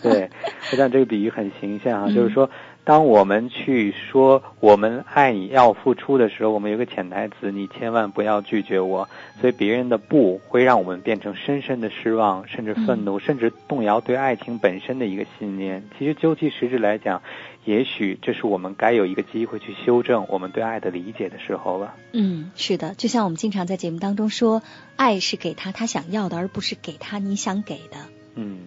[0.02, 0.30] 对，
[0.72, 2.50] 我想这个比喻很形象啊，嗯就是说，
[2.84, 9.08] 当我们去说我们爱你要付出的时候，我们有个潜台词：你千万不要拒绝我。
[9.40, 15.82] 所以别人的不会让我们变成深深的失望，甚至愤怒，甚至动摇对爱情本身的一个信念。
[15.98, 17.22] 其实究其实质来讲，
[17.64, 21.94] 也许这是我们该有一个机会去修正我们对爱的理解的时候了。
[22.12, 24.62] 嗯，是的，就像我们经常在节目当中说，
[24.96, 27.96] 爱是给他他想要的，而不是给他你想给的。
[28.34, 28.63] 嗯。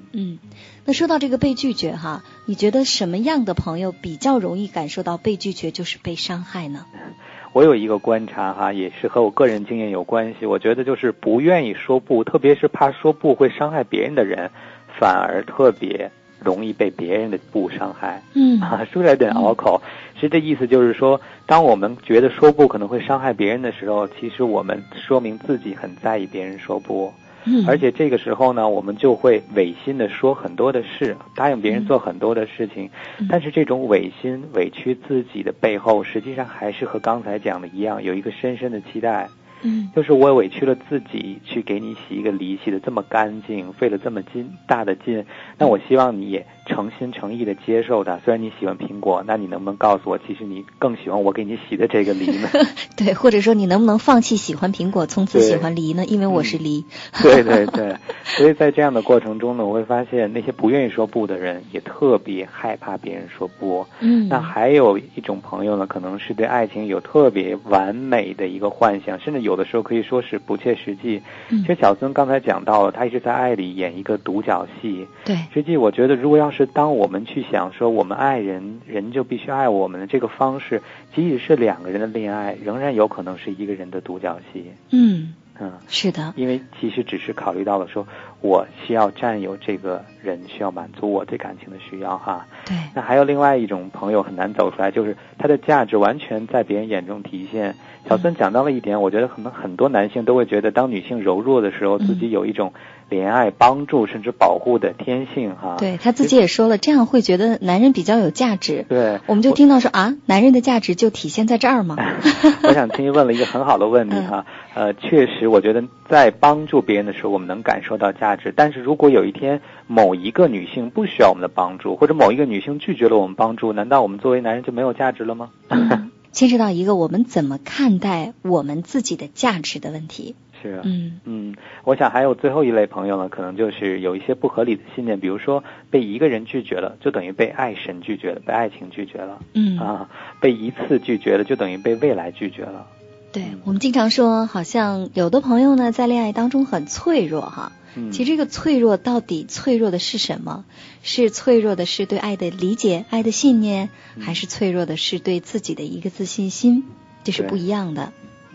[0.78, 6.86] 嗯，那说到这个被拒绝哈，你觉得什么样的朋友比较容易感受到被拒绝就是被伤害呢？
[7.54, 10.46] 我有一个观察哈，也是和我个人经验有关系。
[10.46, 14.52] 我觉得就是不愿意说不，特别是怕说不会伤害别人的人，
[15.00, 18.22] 反而特别容易被别人的不伤害。
[18.36, 19.82] 嗯 啊，说来有点拗口。
[20.16, 27.12] 其实这意思就是说，当我们觉得说不可能会伤害别人的时候，其实我们说明自己很在意别人说不。
[27.50, 32.90] 嗯，而且这个时候呢，我们就会违心的说很多的事，答应别人做很多的事情。
[33.20, 33.28] 嗯。
[33.30, 39.30] 但是这种违心、委屈自己的背后，实际上还是和刚才讲的一样，有一个深深的期待，
[39.62, 39.90] 嗯。
[39.96, 45.24] 就是我委屈了自己去给你洗一个梨，洗的这么干净，费了这么劲大的劲，
[45.58, 48.20] 那我希望你也诚心诚意的接受它。
[48.24, 52.48] 虽然你喜欢苹果，那你能不能告诉我，其实你更喜欢我给你洗的这个梨呢？
[52.96, 56.06] 对，或者说你能不能放弃喜欢苹果，从此喜欢梨呢？
[56.06, 56.86] 因为我是梨。
[57.24, 63.86] 对对对，所以在这样的过程中呢，我会发现那些不愿意说不的人，也特别害怕别人说不。
[64.02, 71.22] 嗯，那还有一种朋友呢，可能是对爱情有特别完美的一个幻想，甚至有的时候可以说是不切实际。
[71.50, 75.06] 嗯其实小孙刚才讲到了，他一直在爱里演一个独角戏。
[75.26, 80.82] 对，实际我觉得，如果要是当我们去想说我们爱人，人就必须爱我们的这个方式，
[81.14, 84.72] 即使是两个人的恋爱，仍然有可能是一个人的独角戏。
[84.92, 85.72] 嗯，嗯。
[85.88, 88.08] 是的，因为其实只是考虑到了说，
[88.42, 92.46] 我需要占有这个人，需要满足我对感情的需要哈。
[92.66, 97.76] 对，那还有另外一种朋友很难走出来，就是他的价值完全在别人眼中体现。
[98.08, 102.72] 小孙讲到了一点，我觉得可能很多男性都会觉得，当女性柔弱的时候，嗯自己有一种
[103.10, 105.76] 怜爱、帮助甚至保护的天性哈。
[105.78, 108.86] 对他自己也说了，这样会觉得男人比较有价值。
[108.88, 111.98] 对，我们就听到说啊，男人的价值就体现在这儿吗？
[112.64, 118.54] 我想青青问了一个很好的问题嗯哈，呃，确实，我觉得在帮助别人的时候，我们能感受到价值。
[118.56, 125.50] 但是如果有一天某一个女性不需要我们的帮助，或者某一个女性拒绝了我们帮助，难道我们作为男人就没有价值了吗？
[126.32, 130.36] 牵涉到一个我们怎么看待我们自己的价值的问题。
[130.60, 139.40] 是啊，嗯嗯，我想还有最后一类朋友呢，可能就是有一些不合理的信念，比如说被一个人拒绝了，就等于被爱神拒绝了，被爱情拒绝了。
[139.54, 140.10] 嗯啊，
[140.42, 142.88] 被一次拒绝了，就等于被未来拒绝了。
[143.32, 147.72] 对我们经常说，好像有的朋友呢在恋爱当中很脆弱哈。
[147.98, 150.66] 嗯，其实这个脆弱到底脆弱的是什么？
[151.04, 156.84] 是脆弱的是对爱的理解、爱的信念，嗯还是脆弱的是对自己的一个自信心？
[157.24, 158.14] 这是不一样的。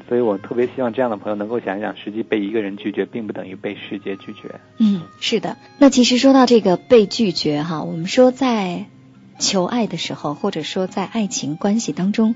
[0.09, 4.61] 所以我特别希望这样的朋友能够想一想，实际被一个人拒绝，并不等于被世界拒绝。
[4.79, 5.57] 嗯，是的。
[5.79, 8.87] 那其实说到这个被拒绝哈，我们说在
[9.39, 12.35] 求爱的时候，或者说在爱情关系当中，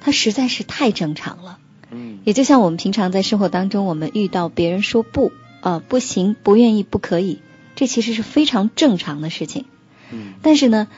[0.00, 1.58] 它实在是太正常了。
[1.90, 7.40] 嗯，也就像我们平常在生活当中，我们遇到别人说不，呃，不行，不愿意，不可以，
[7.74, 9.64] 这其实是非常正常的事情。
[10.10, 10.88] 嗯，但是呢，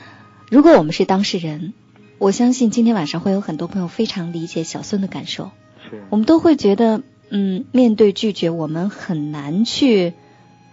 [0.49, 1.73] 如果我们是当事人，
[2.17, 5.51] 我相信今天晚上会有很多朋友非常理解小孙的感受。
[5.89, 10.13] 是，我们都会觉得，嗯，面对拒绝，我们很难去，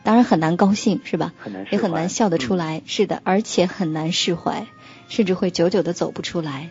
[0.03, 1.33] 当然很难高兴，是吧？
[1.73, 4.67] 也很难笑得出嗯来，是的，而且很难释怀，
[5.09, 6.71] 甚至会久久的走不出来。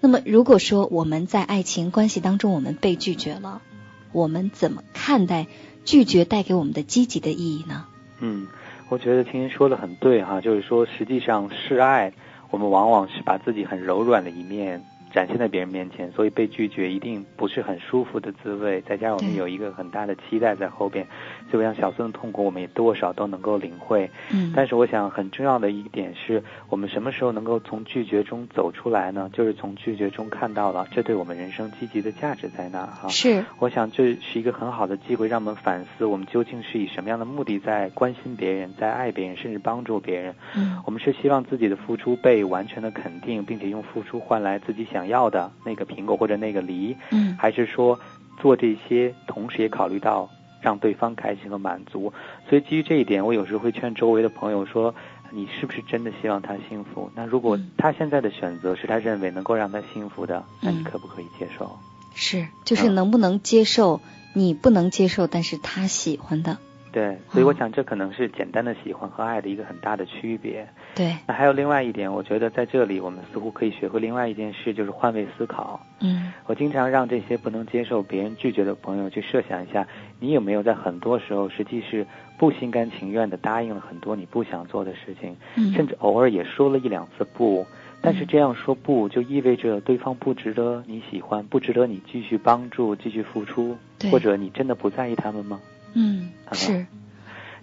[0.00, 3.62] 那么，如果说我们在爱情关系当中我们被拒绝了，
[4.12, 5.46] 我们怎么看待
[5.84, 7.86] 拒绝带给我们的积极的意义呢？
[8.20, 8.46] 嗯，
[8.88, 12.12] 我觉得听您说的很对哈，就是说实际上示爱，
[12.50, 14.82] 我们往往是把自己很柔软的一面
[15.14, 21.06] 展现在别人面前，所以被拒绝一定不是很舒服的滋味，再加上我们有一个很大的期待在后边，
[21.48, 24.10] 所以我想小孙的痛苦我们也多少都能够领会。
[24.32, 29.30] 嗯，但是我想很重要的一点是我们什么时候能够从拒绝中走出来呢？
[29.32, 33.08] 就是从拒绝中看到了这对我们人生积极的价值在哪儿哈。
[33.08, 40.34] 是，我想这是一个很好的机会，让我们反思我们究竟是以什么样的目的在关心别人，在爱别人，甚至帮助别人。
[40.56, 47.98] 嗯我们是希望自己的付出被完全的肯定，并且用付出换来自己想要的那个苹果或者那个梨，嗯还是说
[48.40, 50.28] 做这些同时也考虑到
[50.60, 52.12] 让对方开心和满足？
[52.48, 54.94] 所以基于这一点，我有时候会劝周围的朋友说。
[55.30, 57.10] 你是不是真的希望他幸福？
[57.12, 61.76] 那如果嗯他现在的选择是他认为能够让他幸福的，那你嗯可不可以接受？
[62.14, 64.00] 是，就是嗯能不能接受
[64.32, 66.58] 你不能接受，但是他喜欢的，
[66.92, 70.68] 对，所以我嗯想这可能是简单的喜欢和爱的一个很大的区别。
[70.94, 75.80] 对，那还有另外一点，我觉得在这里我们似乎可以学会另外一件事，就是换位思考。
[76.00, 79.86] 嗯我经常让这些不能接受别人拒绝的朋友去设想一下，
[80.20, 82.06] 你有没有在很多时候实际是
[82.38, 87.66] 不心甘情愿的答应了很多你不想做的事情，嗯，甚至偶尔也说了一两次不。
[88.00, 93.74] 但是这样说不，就意味着对方不值得你喜欢，不值得你继续帮助、继续付出，
[94.12, 95.58] 或者你真的不在意他们吗？
[95.94, 96.84] 嗯啊是，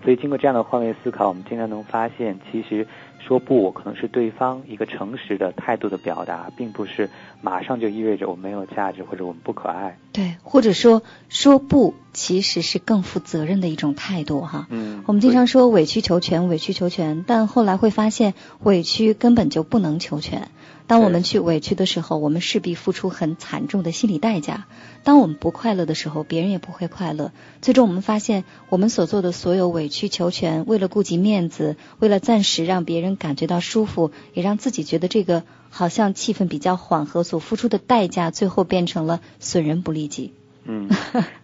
[0.04, 2.88] 所以经过这样的换位思考，我们经常能发现，其实
[3.26, 7.10] 说不可能是对方一个诚实的态度的表达，并不是
[7.42, 9.98] 马上就意味着我们没有价值或者我们不可爱。
[10.12, 14.68] 对，或者说说不其实是更负责任的一种态度哈。
[14.70, 20.50] 嗯，我们经常说委曲求全，委曲求全，但后来会发现委屈根本就不能求全。
[20.88, 24.66] 当我们去委屈的时候，我们势必付出很惨重的心理代价。
[25.04, 27.32] 当我们不快乐的时候，别人也不会快乐。
[27.62, 40.34] 最终我们发现，我们所做的所有委曲求全，为了顾及面子，为了暂时让别人感觉到舒服，也让自己觉得这个好像气氛比较缓和，所付出的代价，最后变成了损人不利己。
[40.64, 40.90] 嗯，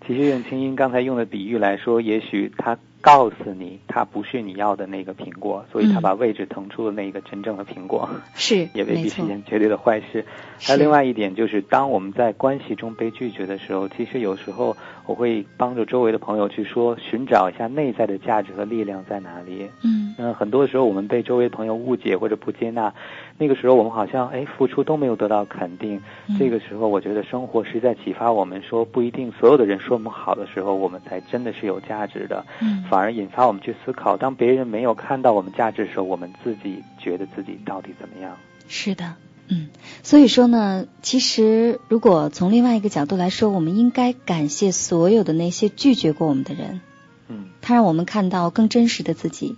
[0.05, 2.77] 其实用青音刚才用的比喻来说，也许他
[3.07, 8.09] 告诉你，他不是你要的那个苹果，所以他嗯把位置腾出了那个真正的苹果。
[8.35, 10.25] 是， 也未必是一件绝对的坏事。
[10.59, 19.69] 还有另外一点就是，当我们在关系中被拒绝的时候，其实有时候我会帮助周围的朋友去说，寻找一下内在的价值和力量在哪里。
[19.85, 22.93] 嗯那，很多时候我们被周围朋友误解或者不接纳，
[23.37, 26.01] 那个时候我们好像哎付出都没有得到肯定。
[26.27, 32.45] 嗯这个时候，我觉得生活是在启发我们说，不一定所有的人说我们好的时候，我们才真的是有价值的。
[32.61, 38.37] 嗯反而引发我们去思考，当别人没有看到我们价值的时候，我们自己觉得自己到底怎么样？
[38.67, 39.15] 是的，
[39.49, 39.69] 嗯，
[40.03, 46.81] 所以说呢，其实如果从另外一个角度来说，我们应该感谢所有的那些拒绝过我们的人，
[47.29, 49.55] 嗯他让我们看到更真实的自己，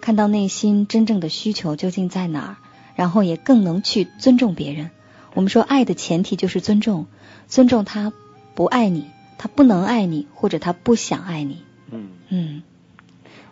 [0.00, 2.56] 看到内心真正的需求究竟在哪儿，
[3.02, 4.90] 然后也更能去尊重别人。
[5.34, 7.06] 我们说爱的前提就是尊重，
[7.48, 8.12] 尊重他
[8.54, 9.06] 不爱你，
[9.38, 11.64] 他不能爱你，或者他不想爱你。
[11.90, 12.10] 嗯。
[12.28, 12.62] 嗯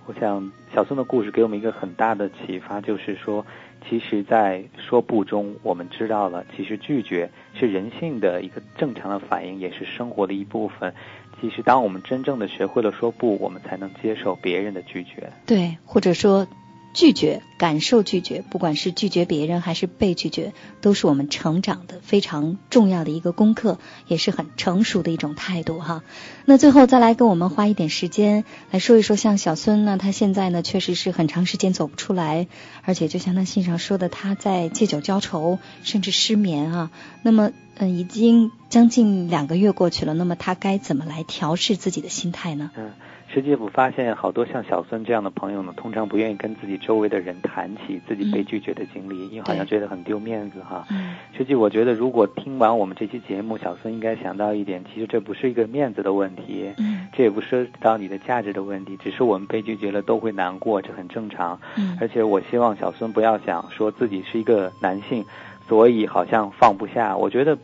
[0.06, 3.44] 我想小孙的故事给我们一个很大的启发，就是说，
[3.88, 10.94] 其实，在说不中，我们知道了，其实拒绝是人性的一个正常的反应，也是生活的一部分。
[11.40, 15.32] 其实，当我们真正的学会了说不，我们才能接受别人的拒绝。
[15.44, 16.46] 对，或者说
[16.92, 23.78] 拒绝，感受拒绝，不管是拒绝别人还是被拒绝，都是我们成长的非常重要的一个功课，
[24.08, 26.02] 也是很成熟的一种态度哈。
[26.46, 32.48] 那最后再来跟我们花一点时间来说一说，像小孙呢，他现在呢确实是很长时间走不出来，
[32.82, 36.90] 而且就像他信上说的，他在借酒浇愁，甚至失眠啊。
[37.22, 42.70] 那么，嗯，已经将近两个月过去了，那么他该怎么来调试自己的心态呢？
[42.76, 42.90] 嗯，
[43.32, 50.84] 实际我发现好多像小孙这样的朋友呢，通常不愿意跟自己周围的人谈起自己被拒绝的经历，因为好像觉得很丢面子哈。
[50.90, 61.60] 嗯实际我觉得，如果听完我们这期节目，小孙应该想到一点，其实这不是一个面子的问题，嗯这这也不涉及到你的价值的问题，只是我们被拒绝了都会难过，这很正常。
[61.76, 65.22] 嗯，而且我希望小孙不要想说自己是一个男性，
[65.68, 67.14] 所以好像放不下。
[67.14, 67.58] 我觉得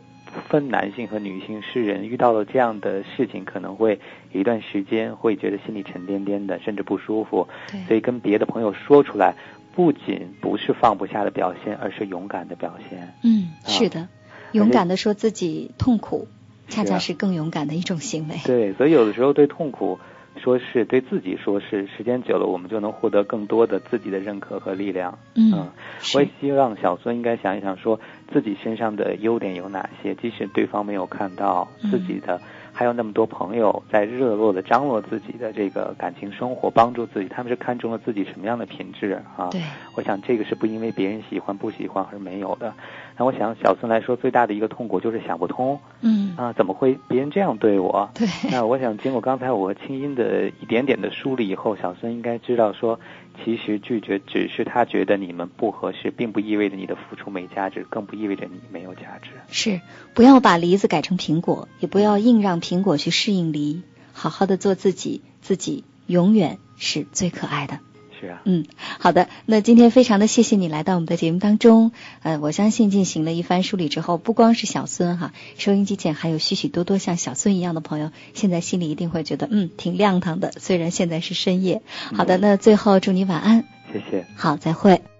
[0.49, 3.99] 分男性和女性诗人，遇到了这样的事情，可能会
[4.31, 7.47] 有一段时间会觉得心里沉甸甸的，甚至不舒服。
[7.71, 9.33] 对，所以跟别的朋友说出来，
[9.75, 13.13] 不仅不是放不下的表现，而是勇敢的表现。
[13.23, 14.07] 嗯，啊是的，
[14.53, 16.27] 勇敢的说自己痛苦，
[16.69, 18.35] 恰恰是更勇敢的一种行为。
[18.45, 19.99] 对，所以有的时候对痛苦
[20.43, 25.17] 说是，对自己说是，时间久了，我们就能获得更多的自己的认可和力量。
[25.35, 25.51] 嗯，
[26.13, 27.99] 我也，希望小孙应该想一想，说
[28.31, 32.39] 自己身上的优点有哪些，即使对方没有看到嗯自己的，
[32.73, 39.49] 还有那么多朋友在热络的张罗自己的这个感情生活，帮助自己，他们是看中了自己什么样的品质啊？
[39.51, 39.61] 对，
[39.95, 42.73] 我想这个是不因为别人喜欢不喜欢而没有的。
[43.17, 48.09] 那我想小孙来说最大的一个痛苦就是想不通嗯，啊，怎么会别人这样对我？
[48.13, 52.99] 对，那我想经过刚才我和清音的一点点的梳理以后，小孙应该知道说，
[53.43, 59.31] 其实拒绝只是他觉得你们不合适，并不意味着你的付出没价值，更不意味着你没有价值。
[59.47, 59.81] 是，
[60.13, 63.81] 不要把梨子改成苹果，也不要硬让苹果去适应梨，
[64.13, 67.79] 好好的做自己，自己永远是最可爱的。
[68.19, 68.65] 是啊，嗯，
[68.99, 71.91] 好的，那今天非常的谢谢你来到我们的节目当中，
[72.23, 81.81] 呃，我相信进行了一番梳理之后，不光是小孙哈，收音机前还有许许多多像小孙一样的朋友，现在心里一定会觉得嗯挺亮堂的，虽然现在是深夜。
[82.15, 84.25] 好的，那最后祝你晚安，谢谢。
[84.35, 85.16] 好，再会。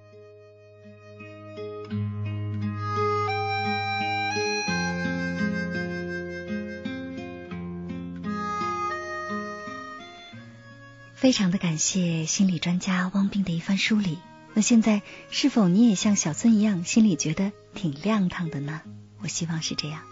[11.27, 14.17] 非常的感谢心理专家汪斌的一番梳理。
[14.53, 18.79] 那现在是否你也像小孙一样，心里觉得挺亮堂的呢？
[19.21, 20.03] 我希望是这样。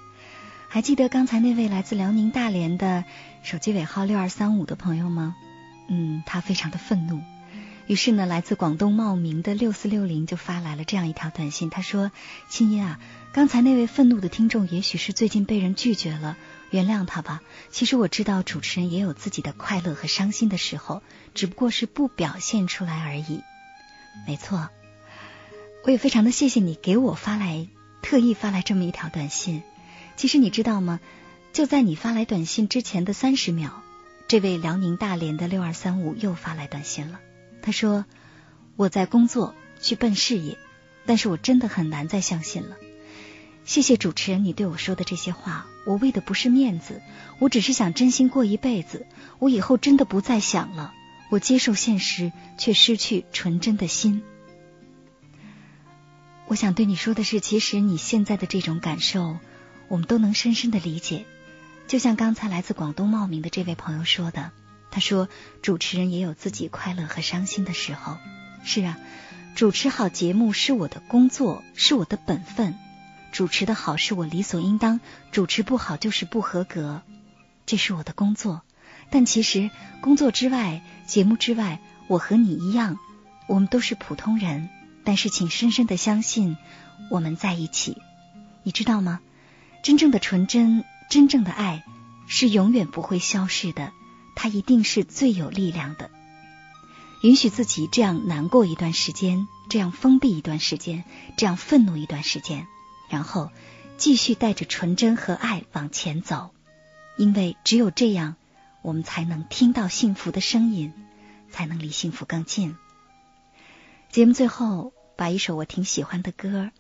[0.68, 3.06] 还记得刚才那位来自辽宁大连的
[3.44, 5.38] 手机尾号六二三五的朋友吗？
[5.88, 7.22] 嗯，他非常的愤怒。
[7.88, 12.12] 于是呢，来自广东茂名的六四六零就发来了这样一条短信，他说
[12.52, 13.00] ：“青音啊，
[13.32, 16.36] 刚才那位愤怒的听众也许是最近被人拒绝了，
[16.72, 17.42] 原谅他吧。
[17.72, 21.02] 其实我知道主持人也有自己的快乐和伤心的时候，
[21.34, 23.42] 只不过是不表现出来而已。”
[24.28, 24.70] 没错，
[25.84, 27.68] 我也非常的谢谢你给我发来
[28.02, 29.62] 特意发来这么一条短信。
[30.16, 31.00] 其实你知道吗？
[31.52, 33.82] 就在你发来短信之前的三十秒，
[34.28, 37.20] 这位辽宁大连的六二三五又发来短信了。
[37.62, 38.06] 他说
[38.76, 40.58] ：“我在工作，去奔事业，
[41.06, 42.76] 但是我真的很难再相信了。
[43.64, 47.02] 谢谢主持人，你对我说的这些话，我为的不是面子，
[47.40, 49.06] 我只是想真心过一辈子。
[49.40, 50.94] 我以后真的不再想了。
[51.30, 54.24] 我接受现实，却失去纯真的心。
[56.48, 59.38] 我想对你说的是，其实你现在的这种感受，
[59.88, 61.26] 我们都能深深的理解。
[61.88, 64.52] 就像刚才来自广东茂名的这位朋友说的。”
[64.92, 65.28] 他说
[65.62, 68.18] ：“主持人也有自己快乐和伤心的时候。
[68.64, 68.98] 是啊，
[69.56, 72.76] 主持好节目是我的工作，是我的本分。
[73.36, 75.02] 主持的好是我理所应当，
[75.34, 77.02] 主持不好就是不合格，
[77.66, 78.62] 这是我的工作。
[79.10, 82.98] 但其实工作之外，节目之外，我和你一样，
[83.48, 84.70] 我们都是普通人。
[85.04, 86.56] 但是，请深深的相信，
[87.12, 87.98] 我们在一起。
[88.64, 89.20] 你知道吗？
[89.84, 91.84] 真正的纯真，真正的爱，
[92.28, 93.92] 是永远不会消逝的。”
[94.38, 96.10] 它一定是最有力量的。
[97.22, 101.04] 允许自己这样难过一段时间，这样封闭一段时间，
[101.36, 102.66] 这样愤怒一段时间，
[103.10, 103.52] 然后
[103.98, 106.52] 继续带着纯真和爱往前走。
[107.18, 108.36] 因为只有这样，
[108.82, 110.94] 我们才能听到幸福的声音，
[111.50, 112.76] 才能离幸福更近。
[114.10, 116.72] 节目最后，把一首我挺喜欢的歌，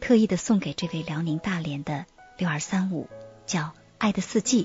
[0.00, 2.06] 特意的送给这位辽宁大连的
[2.38, 3.08] 六二三五，
[3.46, 3.60] 叫
[3.98, 4.64] 《爱的四季》。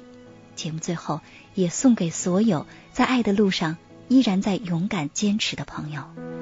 [0.56, 1.22] 节目最后，
[1.54, 3.78] 也送给所有在爱的路上
[4.08, 6.37] 依然在勇敢坚持的朋友。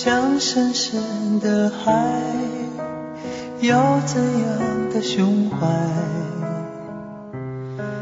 [0.00, 1.90] 像深深的海，
[3.62, 5.66] 要怎样的胸怀，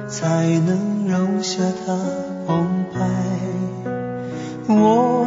[0.06, 1.96] 才能容下它
[2.46, 3.00] 澎湃？
[4.68, 5.26] 我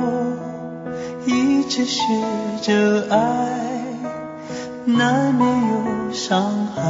[1.25, 2.03] 一直学
[2.61, 3.49] 着爱，
[4.85, 6.83] 难免有伤害。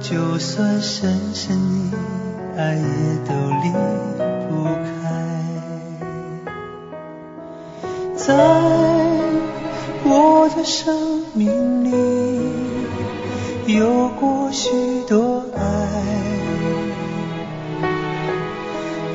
[0.00, 1.56] 就算深深
[1.92, 1.96] 的
[2.60, 2.82] 爱，也
[3.24, 3.70] 都离
[4.48, 5.29] 不开。
[8.26, 8.34] 在
[10.04, 11.90] 我的生命里
[13.74, 14.68] 有过许
[15.08, 15.62] 多爱，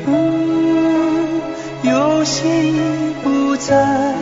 [0.07, 1.39] 嗯，
[1.83, 4.15] 有些已不在，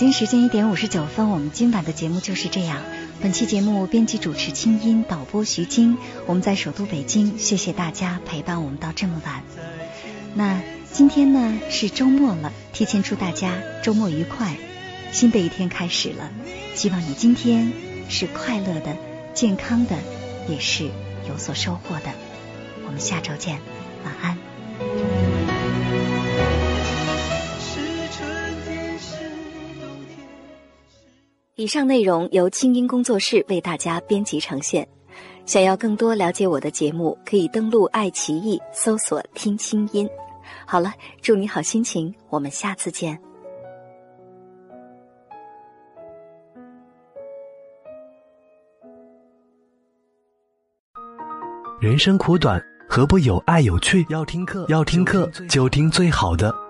[0.00, 2.80] 北京时间一点五十九分，我们今晚的节目就是这样。
[3.20, 9.42] 本期节目编辑主持清音，导播徐晶，我们在首都北京，谢谢大家陪伴我们到这么晚。
[10.32, 14.56] 那今天呢是周末了，提前祝大家周末愉快，
[15.12, 16.30] 新的一天开始了，
[16.74, 17.70] 希望你今天
[18.08, 18.96] 是快乐的、
[19.34, 19.98] 健康的，
[20.48, 20.88] 也是
[21.28, 22.10] 有所收获的。
[22.86, 23.58] 我们下周见，
[24.06, 24.49] 晚安。
[31.60, 34.88] 以上内容由清音工作室为大家编辑呈现。
[35.44, 40.08] 想要更多了解我的节目，可以登录爱奇艺搜索“听清音”。
[40.66, 40.90] 好了，
[41.20, 43.20] 祝你好心情，我们下次见。
[51.78, 52.58] 人生苦短，
[52.88, 54.06] 何不有爱有趣？
[54.08, 56.69] 要听课，要听课就听最好的。